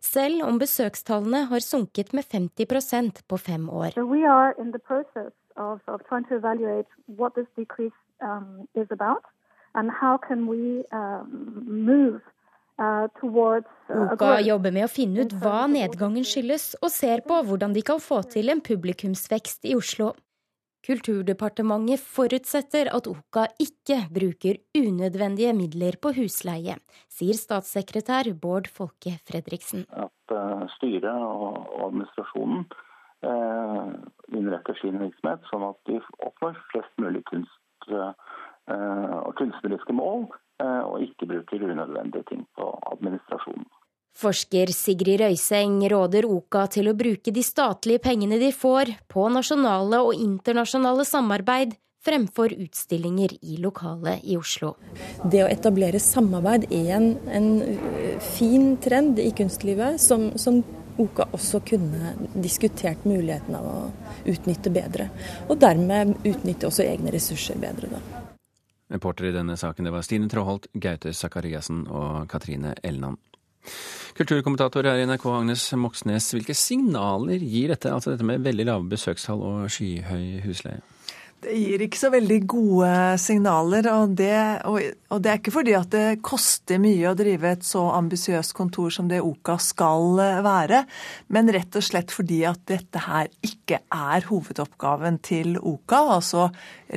selv 0.00 0.44
om 0.44 0.60
besøkstallene 0.60 1.46
har 1.48 1.64
sunket 1.64 2.12
med 2.12 2.28
50% 2.28 3.24
på 3.28 3.36
fem 3.40 3.70
år. 3.70 3.96
So 3.96 4.04
we 4.04 4.28
are 4.28 4.52
in 4.60 4.72
the 4.72 4.78
process 4.78 5.32
of, 5.56 5.80
of 5.88 6.04
trying 6.08 6.28
to 6.28 6.36
evaluate 6.36 6.88
what 7.08 7.32
this 7.34 7.48
decrease 7.56 7.96
um, 8.20 8.68
is 8.74 8.88
about, 8.90 9.24
and 9.74 9.90
how 9.90 10.18
can 10.18 10.46
we 10.46 10.84
um, 10.92 11.64
move 11.64 12.20
Uh, 12.76 13.08
uh, 13.24 13.62
Oka 14.12 14.34
jobber 14.44 14.72
med 14.74 14.84
å 14.84 14.92
finne 14.92 15.24
ut 15.24 15.32
hva 15.40 15.64
nedgangen 15.72 16.26
skyldes, 16.28 16.74
og 16.84 16.92
ser 16.92 17.22
på 17.24 17.38
hvordan 17.48 17.72
de 17.72 17.80
kan 17.80 18.02
få 18.04 18.20
til 18.28 18.52
en 18.52 18.60
publikumsvekst 18.60 19.64
i 19.70 19.72
Oslo. 19.78 20.10
Kulturdepartementet 20.84 22.04
forutsetter 22.04 22.90
at 22.92 23.08
Oka 23.08 23.46
ikke 23.62 24.02
bruker 24.12 24.60
unødvendige 24.76 25.54
midler 25.56 25.96
på 25.96 26.12
husleie, 26.18 26.76
sier 27.08 27.40
statssekretær 27.40 28.28
Bård 28.36 28.68
Folke 28.68 29.16
Fredriksen. 29.24 29.88
At 29.96 30.36
uh, 30.36 30.68
styret 30.76 31.08
og 31.08 31.64
administrasjonen 31.88 32.68
innretter 34.36 34.76
sin 34.78 35.00
virksomhet 35.00 35.46
sånn 35.48 35.64
at 35.66 35.78
de 35.88 35.96
oppnår 36.22 36.58
flest 36.68 36.92
mulig 37.00 37.24
kunst 37.26 37.88
kunstneriske 39.40 39.94
mål, 39.96 40.26
og 40.62 41.02
ikke 41.04 41.28
bruker 41.28 41.66
unødvendige 41.66 42.24
ting 42.30 42.46
på 42.56 42.70
administrasjonen. 42.92 43.66
Forsker 44.16 44.70
Sigrid 44.72 45.20
Røyseng 45.20 45.82
råder 45.92 46.24
OKA 46.24 46.62
til 46.72 46.88
å 46.88 46.94
bruke 46.96 47.32
de 47.34 47.42
statlige 47.44 48.00
pengene 48.06 48.38
de 48.40 48.48
får, 48.48 48.94
på 49.12 49.26
nasjonale 49.28 50.00
og 50.06 50.16
internasjonale 50.16 51.04
samarbeid, 51.04 51.74
fremfor 52.06 52.54
utstillinger 52.54 53.34
i 53.42 53.58
lokalet 53.60 54.24
i 54.24 54.38
Oslo. 54.38 54.72
Det 55.20 55.42
å 55.44 55.50
etablere 55.50 56.00
samarbeid 56.00 56.68
er 56.72 56.92
en, 56.96 57.10
en 57.28 57.50
fin 58.32 58.70
trend 58.80 59.20
i 59.20 59.32
kunstlivet, 59.36 60.00
som, 60.00 60.30
som 60.40 60.62
OKA 60.96 61.28
også 61.36 61.60
kunne 61.68 62.14
diskutert 62.40 63.04
muligheten 63.04 63.58
av 63.58 63.66
å 63.68 63.80
utnytte 64.32 64.72
bedre. 64.72 65.10
Og 65.50 65.58
dermed 65.60 66.16
utnytte 66.22 66.70
også 66.70 66.86
egne 66.86 67.12
ressurser 67.12 67.60
bedre. 67.60 67.92
da. 67.98 68.25
Reporter 68.92 69.30
i 69.30 69.34
denne 69.34 69.56
saken 69.58 69.88
det 69.88 69.92
var 69.94 70.04
Stine 70.06 70.28
Tråholt, 70.30 70.68
Gaute 70.74 71.12
Sakariassen 71.14 71.86
og 71.90 72.28
Katrine 72.30 72.74
Elnan. 72.86 73.18
Kulturkommentator 74.16 74.86
her 74.86 75.02
i 75.02 75.06
NRK, 75.08 75.24
Agnes 75.26 75.64
Moxnes. 75.76 76.30
Hvilke 76.36 76.54
signaler 76.56 77.42
gir 77.42 77.72
dette, 77.74 77.90
altså 77.92 78.14
dette 78.14 78.26
med 78.26 78.44
veldig 78.46 78.68
lave 78.68 78.86
besøkstall 78.92 79.42
og 79.42 79.72
skyhøy 79.74 80.44
husleie? 80.46 80.84
Det 81.44 81.52
gir 81.52 81.82
ikke 81.84 81.98
så 82.00 82.08
veldig 82.10 82.38
gode 82.48 82.90
signaler. 83.20 83.88
Og 83.92 84.14
det, 84.18 84.32
og, 84.66 84.78
og 85.12 85.22
det, 85.22 85.30
er 85.30 85.40
ikke 85.40 85.54
fordi 85.54 85.74
at 85.78 85.90
det 85.92 86.04
koster 86.26 86.80
mye 86.82 87.10
å 87.10 87.16
drive 87.18 87.52
et 87.52 87.66
så 87.66 87.84
ambisiøst 87.94 88.54
kontor 88.56 88.94
som 88.94 89.10
det 89.10 89.20
OKA 89.24 89.58
skal 89.62 90.20
være, 90.46 90.82
men 91.34 91.52
rett 91.54 91.78
og 91.78 91.84
slett 91.84 92.14
fordi 92.14 92.42
at 92.48 92.64
dette 92.68 93.04
her 93.06 93.30
ikke 93.46 93.82
er 93.84 94.28
hovedoppgaven 94.30 95.20
til 95.26 95.58
OKA. 95.60 96.02
Altså 96.16 96.48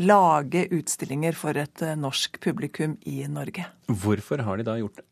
lage 0.02 0.68
utstillinger 0.76 1.38
for 1.38 1.60
et 1.60 1.86
norsk 2.00 2.40
publikum 2.44 2.98
i 3.10 3.22
Norge. 3.30 3.68
Hvorfor 3.90 4.46
har 4.48 4.60
de 4.60 4.70
da 4.70 4.80
gjort 4.80 5.02
det? 5.02 5.10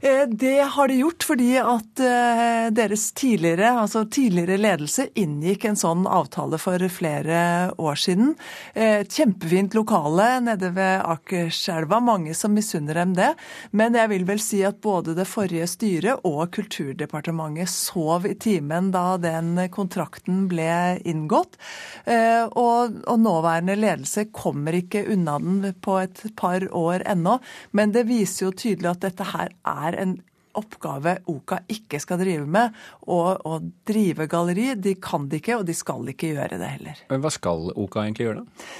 Eh, 0.00 0.26
det 0.28 0.60
har 0.60 0.88
de 0.88 0.94
gjort 0.94 1.24
fordi 1.28 1.50
at 1.60 2.00
eh, 2.00 2.66
deres 2.72 3.10
tidligere, 3.12 3.68
altså 3.82 4.06
tidligere 4.08 4.56
ledelse 4.56 5.10
inngikk 5.20 5.66
en 5.68 5.76
sånn 5.76 6.06
avtale 6.08 6.56
for 6.60 6.80
flere 6.88 7.40
år 7.76 8.00
siden. 8.00 8.32
Et 8.72 9.04
eh, 9.04 9.08
kjempefint 9.10 9.76
lokale 9.76 10.28
nede 10.46 10.70
ved 10.76 11.04
Akerselva, 11.04 11.98
mange 12.00 12.32
som 12.34 12.54
misunner 12.56 12.96
dem 12.96 13.12
det. 13.18 13.34
Men 13.76 13.98
jeg 13.98 14.12
vil 14.14 14.24
vel 14.30 14.40
si 14.40 14.62
at 14.64 14.80
både 14.80 15.14
det 15.18 15.28
forrige 15.28 15.68
styret 15.68 16.24
og 16.24 16.48
Kulturdepartementet 16.56 17.68
sov 17.68 18.24
i 18.24 18.34
timen 18.40 18.88
da 18.94 19.18
den 19.20 19.52
kontrakten 19.72 20.46
ble 20.48 20.96
inngått. 21.08 21.58
Og, 22.06 22.96
og 23.04 23.20
nåværende 23.20 23.76
ledelse 23.78 24.26
kommer 24.34 24.76
ikke 24.76 25.04
unna 25.12 25.36
den 25.42 25.74
på 25.84 25.98
et 26.02 26.22
par 26.38 26.64
år 26.76 27.04
ennå. 27.10 27.36
Men 27.76 27.92
det 27.94 28.06
viser 28.08 28.46
jo 28.46 28.54
tydelig 28.56 28.92
at 28.94 29.04
dette 29.04 29.28
her 29.32 29.52
er 29.68 29.89
er 29.90 30.00
en 30.02 30.18
oppgave 30.58 31.18
OKA 31.30 31.60
ikke 31.70 32.00
skal 32.02 32.20
drive 32.22 32.46
med. 32.50 32.76
Å 33.06 33.58
drive 33.88 34.28
galleri, 34.30 34.72
de 34.74 34.96
kan 35.02 35.28
det 35.30 35.42
ikke, 35.42 35.60
og 35.60 35.68
de 35.68 35.76
skal 35.76 36.08
ikke 36.12 36.34
gjøre 36.34 36.60
det 36.60 36.72
heller. 36.76 37.04
Men 37.10 37.24
Hva 37.24 37.34
skal 37.34 37.70
OKA 37.74 38.06
egentlig 38.06 38.30
gjøre, 38.30 38.46
da? 38.46 38.72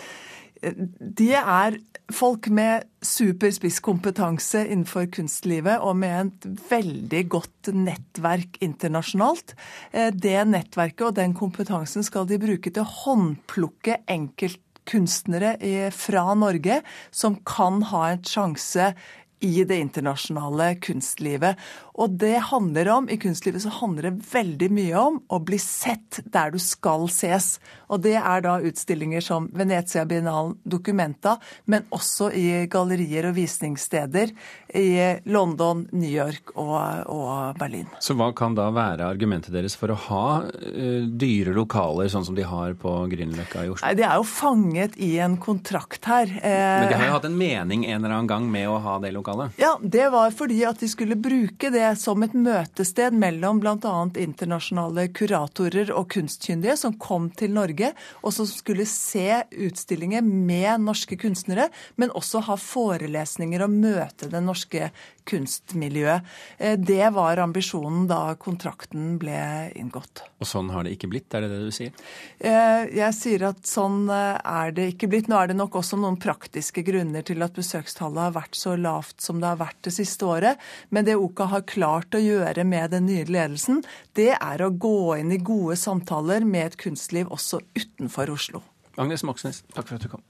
De 0.61 1.31
er 1.33 1.79
folk 2.13 2.51
med 2.53 2.85
superspisskompetanse 3.07 4.67
innenfor 4.67 5.07
kunstlivet 5.15 5.81
og 5.81 5.95
med 6.03 6.27
et 6.27 6.49
veldig 6.69 7.23
godt 7.33 7.71
nettverk 7.73 8.59
internasjonalt. 8.61 9.55
Eh, 9.93 10.11
det 10.13 10.43
nettverket 10.51 11.07
og 11.07 11.17
den 11.17 11.33
kompetansen 11.39 12.05
skal 12.05 12.29
de 12.29 12.41
bruke 12.43 12.69
til 12.69 12.85
å 12.85 12.93
håndplukke 13.07 14.03
enkeltkunstnere 14.11 15.55
fra 15.97 16.27
Norge 16.37 16.83
som 17.09 17.41
kan 17.49 17.81
ha 17.95 18.11
en 18.11 18.29
sjanse 18.29 18.93
i 19.41 19.65
det 19.65 19.77
internasjonale 19.77 20.75
kunstlivet. 20.75 21.57
Og 22.01 22.11
det 22.21 22.37
handler 22.51 22.89
om, 22.89 23.09
i 23.11 23.17
kunstlivet 23.21 23.63
så 23.63 23.73
handler 23.81 24.09
det 24.09 24.29
veldig 24.33 24.69
mye 24.73 25.01
om 25.01 25.19
å 25.29 25.41
bli 25.45 25.59
sett 25.61 26.21
der 26.25 26.53
du 26.53 26.59
skal 26.61 27.07
ses. 27.13 27.55
Og 27.93 28.03
det 28.05 28.17
er 28.21 28.45
da 28.45 28.59
utstillinger 28.65 29.25
som 29.25 29.49
Venezia 29.57 30.05
Biennalen 30.09 30.59
Documenta, 30.65 31.39
men 31.65 31.89
også 31.93 32.31
i 32.37 32.67
gallerier 32.73 33.31
og 33.31 33.37
visningssteder 33.37 34.33
i 34.77 34.89
London, 35.33 35.87
New 35.93 36.11
York 36.11 36.55
og, 36.55 36.77
og 37.09 37.59
Berlin. 37.61 37.89
Så 38.01 38.17
hva 38.17 38.31
kan 38.37 38.57
da 38.57 38.69
være 38.75 39.09
argumentet 39.09 39.57
deres 39.57 39.77
for 39.77 39.93
å 39.93 39.99
ha 40.09 40.27
uh, 40.45 41.03
dyre 41.05 41.57
lokaler, 41.57 42.13
sånn 42.13 42.29
som 42.29 42.37
de 42.37 42.47
har 42.49 42.77
på 42.81 42.95
Grünerløkka 43.13 43.65
i 43.65 43.73
Oslo? 43.73 43.87
Nei, 43.87 43.97
De 43.99 44.07
er 44.07 44.21
jo 44.21 44.29
fanget 44.29 45.01
i 45.01 45.15
en 45.25 45.37
kontrakt 45.41 46.09
her. 46.09 46.29
Men 46.41 46.89
de 46.93 47.01
har 47.01 47.09
jo 47.09 47.17
hatt 47.19 47.29
en 47.29 47.41
mening 47.41 47.89
en 47.89 48.05
eller 48.05 48.15
annen 48.15 48.31
gang 48.31 48.49
med 48.53 48.69
å 48.69 48.79
ha 48.85 48.99
det 49.01 49.13
lokalet? 49.17 49.30
Lokalet? 49.31 49.53
Ja, 49.57 49.79
det 49.83 50.09
var 50.11 50.31
fordi 50.31 50.65
at 50.65 50.81
de 50.81 50.89
skulle 50.89 51.17
bruke 51.17 51.71
det 51.71 51.99
som 51.99 52.23
et 52.23 52.35
møtested 52.35 53.15
mellom 53.15 53.61
bl.a. 53.61 54.11
internasjonale 54.17 55.09
kuratorer 55.15 55.93
og 55.95 56.11
kunstkyndige 56.11 56.77
som 56.77 56.99
kom 56.99 57.31
til 57.31 57.55
Norge, 57.55 57.93
og 58.23 58.35
som 58.35 58.47
skulle 58.47 58.87
se 58.87 59.43
utstillinger 59.51 60.23
med 60.23 60.85
norske 60.85 61.17
kunstnere, 61.21 61.71
men 61.97 62.11
også 62.11 62.45
ha 62.49 62.59
forelesninger 62.61 63.65
og 63.65 63.71
møte 63.71 64.31
det 64.31 64.43
norske 64.45 64.91
kunstmiljøet. 65.31 66.23
Eh, 66.59 66.79
det 66.79 67.11
var 67.15 67.37
ambisjonen 67.37 68.07
da 68.11 68.35
kontrakten 68.41 69.17
ble 69.21 69.71
inngått. 69.79 70.25
Og 70.41 70.49
sånn 70.49 70.71
har 70.75 70.87
det 70.87 70.97
ikke 70.97 71.11
blitt, 71.13 71.31
er 71.35 71.45
det 71.45 71.53
det 71.53 71.61
du 71.69 71.75
sier? 71.75 71.95
Eh, 72.39 72.89
jeg 72.97 73.17
sier 73.17 73.47
at 73.51 73.63
sånn 73.69 74.09
eh, 74.11 74.39
er 74.41 74.75
det 74.77 74.91
ikke 74.95 75.11
blitt. 75.13 75.31
Nå 75.31 75.39
er 75.39 75.53
det 75.53 75.59
nok 75.59 75.81
også 75.83 75.99
noen 76.01 76.19
praktiske 76.21 76.85
grunner 76.87 77.27
til 77.27 77.45
at 77.47 77.57
besøkstallet 77.57 78.27
har 78.27 78.37
vært 78.37 78.59
så 78.59 78.77
lavt 78.81 79.20
som 79.21 79.41
det 79.41 79.51
har 79.53 79.61
vært 79.61 79.79
det 79.87 79.95
siste 79.95 80.27
året. 80.27 80.61
Men 80.91 81.07
det 81.09 81.19
OKA 81.21 81.51
har 81.55 81.69
klart 81.69 82.17
å 82.17 82.23
gjøre 82.23 82.65
med 82.69 82.95
den 82.95 83.09
nye 83.11 83.29
ledelsen, 83.29 83.85
det 84.19 84.33
er 84.37 84.65
å 84.65 84.73
gå 84.73 85.17
inn 85.21 85.33
i 85.35 85.41
gode 85.43 85.79
samtaler 85.81 86.47
med 86.49 86.73
et 86.73 86.81
kunstliv 86.81 87.31
også 87.31 87.63
utenfor 87.77 88.33
Oslo. 88.35 88.65
Agnes 89.01 89.25
Moxnes, 89.25 89.65
takk 89.77 89.89
for 89.89 90.01
at 90.01 90.05
du 90.05 90.13
kom. 90.13 90.25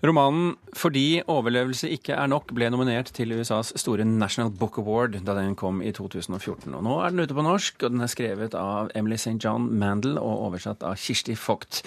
Romanen 0.00 0.54
'Fordi 0.72 1.20
overlevelse 1.28 1.90
ikke 1.92 2.14
er 2.16 2.28
nok' 2.30 2.54
ble 2.56 2.70
nominert 2.72 3.10
til 3.12 3.34
USAs 3.36 3.74
store 3.76 4.04
National 4.04 4.48
Book 4.50 4.78
Award 4.78 5.18
da 5.26 5.34
den 5.36 5.52
kom 5.54 5.82
i 5.82 5.92
2014. 5.92 6.72
Og 6.72 6.82
nå 6.86 6.94
er 7.04 7.10
den 7.10 7.20
ute 7.20 7.36
på 7.36 7.44
norsk, 7.44 7.82
og 7.84 7.92
den 7.92 8.00
er 8.00 8.08
skrevet 8.08 8.56
av 8.56 8.88
Emily 8.94 9.18
St. 9.20 9.36
John 9.44 9.68
Mandel 9.68 10.16
og 10.16 10.46
oversatt 10.46 10.82
av 10.82 10.96
Kirsti 10.96 11.36
Vogt. 11.36 11.82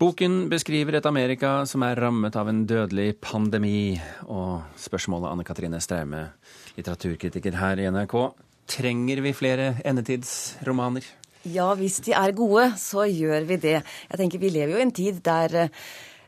Boken 0.00 0.48
beskriver 0.48 0.96
et 0.96 1.10
Amerika 1.10 1.66
som 1.66 1.84
er 1.84 2.00
rammet 2.00 2.36
av 2.36 2.48
en 2.48 2.64
dødelig 2.64 3.20
pandemi. 3.20 4.00
Og 4.24 4.64
spørsmålet, 4.78 5.28
Anne 5.28 5.44
Katrine 5.44 5.80
Straume, 5.80 6.30
litteraturkritiker 6.78 7.60
her 7.60 7.76
i 7.76 7.90
NRK. 7.92 8.18
Trenger 8.66 9.20
vi 9.20 9.36
flere 9.36 9.74
endetidsromaner? 9.84 11.04
Ja, 11.44 11.74
hvis 11.74 12.00
de 12.00 12.16
er 12.16 12.32
gode, 12.32 12.72
så 12.80 13.04
gjør 13.04 13.44
vi 13.44 13.56
det. 13.56 13.82
Jeg 14.08 14.18
tenker 14.18 14.38
Vi 14.38 14.48
lever 14.48 14.72
jo 14.72 14.78
i 14.78 14.88
en 14.88 14.90
tid 15.04 15.20
der 15.20 15.68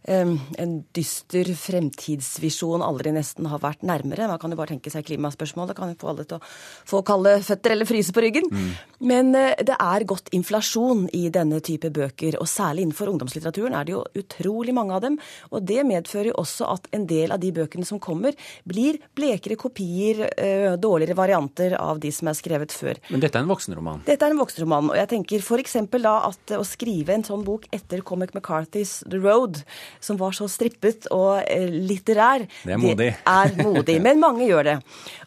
en 0.08 0.76
dyster 0.96 1.50
fremtidsvisjon 1.54 2.80
aldri 2.82 3.12
nesten 3.12 3.46
har 3.50 3.60
vært 3.60 3.82
nærmere. 3.84 4.28
Man 4.30 4.38
kan 4.40 4.52
jo 4.52 4.56
bare 4.56 4.72
tenke 4.72 4.92
seg 4.92 5.04
klimaspørsmålet. 5.04 5.76
Kan 5.76 5.92
jo 5.92 5.98
få 6.00 6.12
alle 6.12 6.24
til 6.24 6.38
å 6.38 6.44
få 6.88 7.02
kalde 7.06 7.36
føtter 7.44 7.74
eller 7.74 7.88
fryse 7.88 8.14
på 8.16 8.24
ryggen. 8.24 8.48
Mm. 8.48 8.70
Men 9.10 9.34
eh, 9.36 9.60
det 9.60 9.76
er 9.76 10.06
godt 10.08 10.32
inflasjon 10.36 11.06
i 11.16 11.26
denne 11.32 11.60
type 11.64 11.90
bøker. 11.92 12.38
Og 12.40 12.48
særlig 12.48 12.86
innenfor 12.86 13.12
ungdomslitteraturen 13.12 13.76
er 13.76 13.88
det 13.88 13.94
jo 13.94 14.04
utrolig 14.22 14.74
mange 14.76 14.96
av 14.96 15.04
dem. 15.04 15.18
Og 15.52 15.66
det 15.68 15.84
medfører 15.88 16.30
jo 16.32 16.38
også 16.40 16.70
at 16.72 16.88
en 16.96 17.04
del 17.10 17.36
av 17.36 17.42
de 17.42 17.52
bøkene 17.60 17.86
som 17.88 18.00
kommer, 18.00 18.36
blir 18.64 18.98
blekere 19.16 19.58
kopier, 19.60 20.26
eh, 20.32 20.78
dårligere 20.80 21.18
varianter 21.18 21.76
av 21.76 22.00
de 22.00 22.12
som 22.14 22.32
er 22.32 22.40
skrevet 22.40 22.72
før. 22.72 23.00
Men 23.10 23.20
dette 23.20 23.36
er 23.36 23.44
en 23.44 23.52
voksenroman? 23.52 24.04
Dette 24.08 24.24
er 24.24 24.32
en 24.32 24.40
voksenroman. 24.40 24.90
Og 24.94 25.00
jeg 25.00 25.12
tenker 25.12 25.44
f.eks. 25.44 25.76
da 26.00 26.16
at 26.30 26.56
å 26.56 26.64
skrive 26.64 27.14
en 27.14 27.26
sånn 27.26 27.44
bok 27.44 27.68
etter 27.74 28.00
Comic 28.00 28.32
McCarthy's 28.32 29.00
The 29.04 29.20
Road 29.20 29.60
som 30.00 30.18
var 30.20 30.37
så 30.37 30.48
strippet 30.50 31.09
og 31.14 31.42
eh, 31.44 31.66
litterær. 31.70 32.46
Det 32.64 32.74
er 32.76 32.81
modig. 32.81 33.11
Det 33.16 33.35
er 33.35 33.55
modig, 33.61 33.98
Men 34.07 34.22
mange 34.22 34.48
gjør 34.48 34.68
det. 34.68 34.76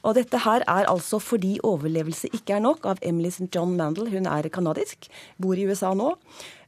Og 0.04 0.18
dette 0.18 0.42
her 0.46 0.66
er 0.68 0.90
altså 0.92 1.20
fordi 1.24 1.58
overlevelse 1.64 2.32
ikke 2.34 2.58
er 2.58 2.66
nok, 2.66 2.88
av 2.94 3.02
Emily 3.02 3.32
St. 3.34 3.50
John 3.54 3.76
Mandel. 3.80 4.10
Hun 4.14 4.30
er 4.30 4.50
kanadisk, 4.54 5.10
bor 5.42 5.60
i 5.60 5.68
USA 5.68 5.94
nå. 5.98 6.14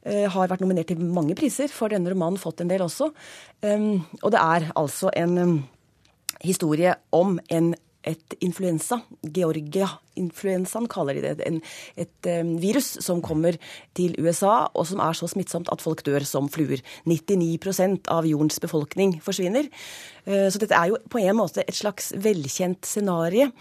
Uh, 0.05 0.27
har 0.29 0.51
vært 0.51 0.62
nominert 0.62 0.91
til 0.91 0.99
mange 1.01 1.34
priser 1.38 1.71
for 1.73 1.89
denne 1.89 2.12
romanen, 2.13 2.38
fått 2.38 2.62
en 2.62 2.69
del 2.69 2.84
også. 2.86 3.10
Um, 3.65 4.03
og 4.21 4.36
det 4.36 4.41
er 4.41 4.67
altså 4.77 5.10
en 5.17 5.39
um, 5.41 5.55
historie 6.45 6.93
om 7.15 7.39
en 7.49 7.73
et 8.07 8.35
influensa. 8.45 8.99
Georgia-influensaen 9.35 10.87
kaller 10.91 11.17
de 11.17 11.23
det. 11.25 11.47
En, 11.47 11.59
et 11.99 12.29
virus 12.61 12.95
som 13.03 13.21
kommer 13.25 13.57
til 13.97 14.15
USA, 14.21 14.67
og 14.73 14.87
som 14.89 15.01
er 15.03 15.17
så 15.17 15.29
smittsomt 15.31 15.71
at 15.73 15.83
folk 15.83 16.05
dør 16.05 16.25
som 16.27 16.49
fluer. 16.51 16.83
99% 17.09 18.09
av 18.13 18.27
jordens 18.29 18.61
befolkning 18.63 19.17
forsvinner. 19.25 19.69
Uh, 20.27 20.47
så 20.49 20.61
dette 20.61 20.77
er 20.77 20.93
jo 20.93 21.01
på 21.11 21.21
en 21.23 21.37
måte 21.41 21.65
et 21.65 21.77
slags 21.77 22.13
velkjent 22.21 22.87
scenario. 22.87 23.51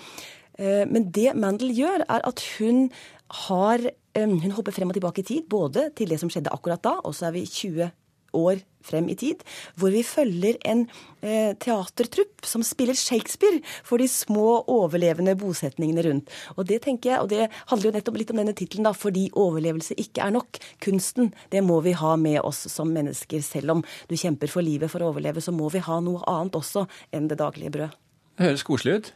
Uh, 0.58 0.84
men 0.90 1.10
det 1.14 1.32
Mandel 1.38 1.74
gjør, 1.74 2.06
er 2.08 2.24
at 2.24 2.44
hun 2.58 2.88
har 3.48 3.90
Hun 4.14 4.52
hopper 4.54 4.70
frem 4.70 4.92
og 4.92 4.94
tilbake 4.94 5.24
i 5.24 5.26
tid, 5.26 5.46
både 5.50 5.88
til 5.98 6.06
det 6.06 6.20
som 6.20 6.28
skjedde 6.30 6.52
akkurat 6.54 6.78
da, 6.84 6.92
og 7.02 7.16
så 7.18 7.26
er 7.26 7.32
vi 7.34 7.40
20 7.50 7.88
år 8.34 8.62
frem 8.84 9.08
i 9.08 9.16
tid, 9.16 9.40
hvor 9.80 9.92
vi 9.94 10.02
følger 10.04 10.58
en 10.68 10.84
eh, 11.24 11.54
teatertrupp 11.60 12.44
som 12.44 12.64
spiller 12.66 12.96
Shakespeare 12.98 13.62
for 13.86 14.02
de 14.02 14.08
små 14.10 14.60
overlevende 14.70 15.36
bosetningene 15.40 16.04
rundt. 16.04 16.32
Og 16.58 16.68
det 16.68 16.82
tenker 16.84 17.14
jeg, 17.14 17.22
og 17.22 17.32
det 17.32 17.48
handler 17.70 17.88
jo 17.88 17.94
nettopp 17.96 18.20
litt 18.20 18.34
om 18.34 18.42
denne 18.42 18.56
tittelen, 18.56 18.90
fordi 18.92 19.26
overlevelse 19.40 19.96
ikke 20.00 20.26
er 20.26 20.36
nok. 20.36 20.60
Kunsten, 20.84 21.32
det 21.54 21.64
må 21.64 21.80
vi 21.86 21.96
ha 21.96 22.14
med 22.20 22.42
oss 22.44 22.66
som 22.72 22.92
mennesker. 22.92 23.40
Selv 23.44 23.78
om 23.78 23.84
du 24.10 24.16
kjemper 24.20 24.52
for 24.52 24.64
livet 24.64 24.92
for 24.92 25.04
å 25.04 25.12
overleve, 25.14 25.42
så 25.44 25.54
må 25.54 25.72
vi 25.72 25.84
ha 25.84 26.00
noe 26.04 26.24
annet 26.30 26.60
også 26.60 26.86
enn 27.14 27.30
det 27.32 27.40
daglige 27.40 27.72
brød. 27.74 28.00
Det 28.34 28.48
høres 28.50 28.66
koselig 28.66 28.98
ut. 28.98 29.14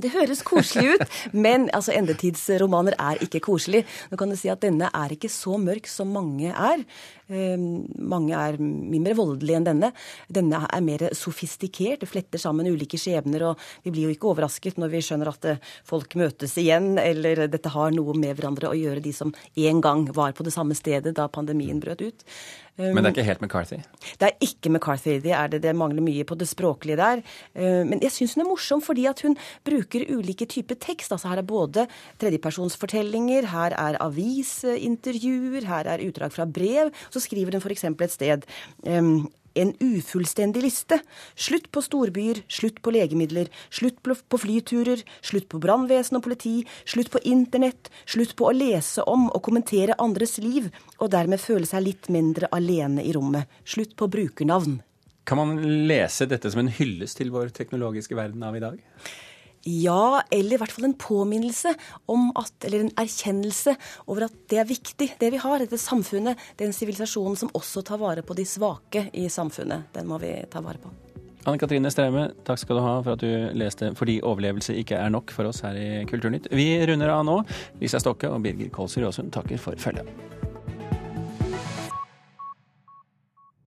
Det 0.00 0.12
høres 0.14 0.42
koselig 0.46 0.96
ut, 0.96 1.06
men 1.46 1.68
altså, 1.76 1.94
endetidsromaner 1.96 2.96
er 2.98 3.22
ikke 3.24 3.42
koselig. 3.50 3.84
Nå 4.10 4.18
kan 4.20 4.32
du 4.32 4.38
si 4.38 4.50
at 4.52 4.62
Denne 4.64 4.90
er 4.94 5.14
ikke 5.14 5.30
så 5.32 5.56
mørk 5.60 5.88
som 5.90 6.12
mange 6.14 6.52
er. 6.52 6.84
Eh, 7.30 7.56
mange 7.58 8.34
er 8.34 8.58
mye 8.60 9.02
mer 9.02 9.16
voldelige 9.18 9.60
enn 9.60 9.66
denne. 9.68 9.92
Denne 10.32 10.62
er 10.66 10.84
mer 10.84 11.06
sofistikert. 11.16 12.02
Det 12.02 12.10
fletter 12.10 12.42
sammen 12.42 12.68
ulike 12.70 12.98
skjebner. 13.00 13.46
Og 13.50 13.84
vi 13.84 13.94
blir 13.94 14.08
jo 14.08 14.14
ikke 14.14 14.32
overrasket 14.32 14.80
når 14.80 14.94
vi 14.94 15.04
skjønner 15.06 15.30
at 15.30 15.50
eh, 15.52 15.60
folk 15.86 16.16
møtes 16.18 16.56
igjen, 16.60 16.92
eller 17.00 17.46
dette 17.50 17.72
har 17.72 17.94
noe 17.94 18.16
med 18.18 18.34
hverandre 18.38 18.72
å 18.72 18.78
gjøre, 18.78 19.04
de 19.04 19.14
som 19.16 19.34
en 19.54 19.84
gang 19.84 20.08
var 20.16 20.34
på 20.36 20.46
det 20.46 20.54
samme 20.54 20.76
stedet 20.78 21.14
da 21.16 21.28
pandemien 21.30 21.80
brøt 21.82 22.02
ut. 22.02 22.26
Men 22.80 23.02
det 23.02 23.10
er 23.10 23.14
ikke 23.14 23.26
helt 23.28 23.44
McCarthy? 23.44 23.80
Det 24.20 24.28
er 24.28 24.46
ikke 24.46 24.72
McCarthy. 24.72 25.18
Det, 25.22 25.32
er 25.36 25.52
det, 25.52 25.62
det 25.64 25.74
mangler 25.76 26.04
mye 26.04 26.26
på 26.26 26.36
det 26.38 26.48
språklige 26.50 26.98
der. 27.00 27.22
Eh, 27.54 27.82
men 27.88 28.02
jeg 28.04 28.14
syns 28.14 28.36
hun 28.36 28.44
er 28.44 28.50
morsom 28.50 28.84
fordi 28.84 29.06
at 29.10 29.22
hun 29.26 29.36
bruker 29.66 30.06
ulike 30.14 30.48
typer 30.50 30.78
tekst. 30.80 31.12
Altså 31.12 31.30
Her 31.30 31.42
er 31.42 31.48
både 31.48 31.86
tredjepersonsfortellinger, 32.22 33.50
her 33.52 33.76
er 33.78 34.00
avisintervjuer, 34.02 35.68
her 35.68 35.92
er 35.94 36.06
utdrag 36.06 36.34
fra 36.34 36.48
brev. 36.48 36.92
Så 37.10 37.22
skriver 37.24 37.56
hun 37.56 37.64
f.eks. 37.64 37.84
et 37.90 38.16
sted 38.16 38.48
um, 38.86 39.28
en 39.62 39.72
ufullstendig 39.80 40.62
liste. 40.64 41.00
Slutt 41.34 41.70
på 41.72 41.82
storbyer, 41.84 42.42
slutt 42.48 42.80
på 42.82 42.92
legemidler, 42.94 43.50
slutt 43.70 44.02
på 44.02 44.40
flyturer, 44.40 45.02
slutt 45.22 45.48
på 45.52 45.60
brannvesen 45.62 46.18
og 46.18 46.26
politi, 46.26 46.56
slutt 46.84 47.12
på 47.12 47.22
internett, 47.28 47.90
slutt 48.04 48.36
på 48.38 48.50
å 48.50 48.54
lese 48.56 49.04
om 49.10 49.28
og 49.30 49.42
kommentere 49.46 49.98
andres 50.02 50.38
liv, 50.42 50.70
og 50.98 51.12
dermed 51.14 51.42
føle 51.42 51.68
seg 51.68 51.86
litt 51.86 52.12
mindre 52.12 52.50
alene 52.52 53.04
i 53.04 53.14
rommet. 53.16 53.50
Slutt 53.64 53.96
på 53.96 54.10
brukernavn. 54.10 54.80
Kan 55.28 55.38
man 55.38 55.58
lese 55.86 56.26
dette 56.26 56.50
som 56.50 56.64
en 56.64 56.72
hyllest 56.74 57.20
til 57.20 57.30
vår 57.30 57.52
teknologiske 57.54 58.16
verden 58.18 58.42
av 58.42 58.56
i 58.56 58.62
dag? 58.64 58.80
Ja, 59.68 60.22
eller 60.32 60.56
i 60.56 60.60
hvert 60.60 60.72
fall 60.72 60.88
en 60.88 60.96
påminnelse 60.96 61.74
om 62.08 62.30
at, 62.38 62.54
eller 62.64 62.86
en 62.86 62.94
erkjennelse 63.00 63.74
over 64.06 64.28
at 64.30 64.38
det 64.48 64.62
er 64.62 64.68
viktig, 64.68 65.10
det 65.20 65.30
vi 65.34 65.42
har. 65.42 65.60
Dette 65.60 65.80
samfunnet, 65.80 66.40
den 66.60 66.72
sivilisasjonen 66.76 67.36
som 67.36 67.52
også 67.56 67.84
tar 67.84 68.00
vare 68.00 68.24
på 68.24 68.36
de 68.38 68.48
svake 68.48 69.08
i 69.12 69.28
samfunnet. 69.28 69.90
Den 69.96 70.08
må 70.08 70.20
vi 70.22 70.32
ta 70.50 70.64
vare 70.64 70.80
på. 70.80 70.92
Anne 71.48 71.60
Katrine 71.60 71.88
Straume, 71.92 72.26
takk 72.44 72.60
skal 72.60 72.76
du 72.76 72.84
ha 72.84 72.96
for 73.00 73.16
at 73.16 73.22
du 73.24 73.56
leste 73.56 73.94
'Fordi 73.96 74.20
overlevelse 74.20 74.76
ikke 74.76 74.96
er 74.96 75.08
nok' 75.08 75.30
for 75.30 75.44
oss 75.44 75.60
her 75.60 75.72
i 75.72 76.04
Kulturnytt. 76.04 76.48
Vi 76.50 76.86
runder 76.86 77.08
av 77.08 77.24
nå. 77.24 77.44
Lisa 77.80 77.98
Stokke 77.98 78.28
og 78.28 78.42
Birger 78.42 78.68
Kolsrud 78.68 79.04
Aasund 79.04 79.32
takker 79.32 79.58
for 79.58 79.72
følget. 79.76 80.08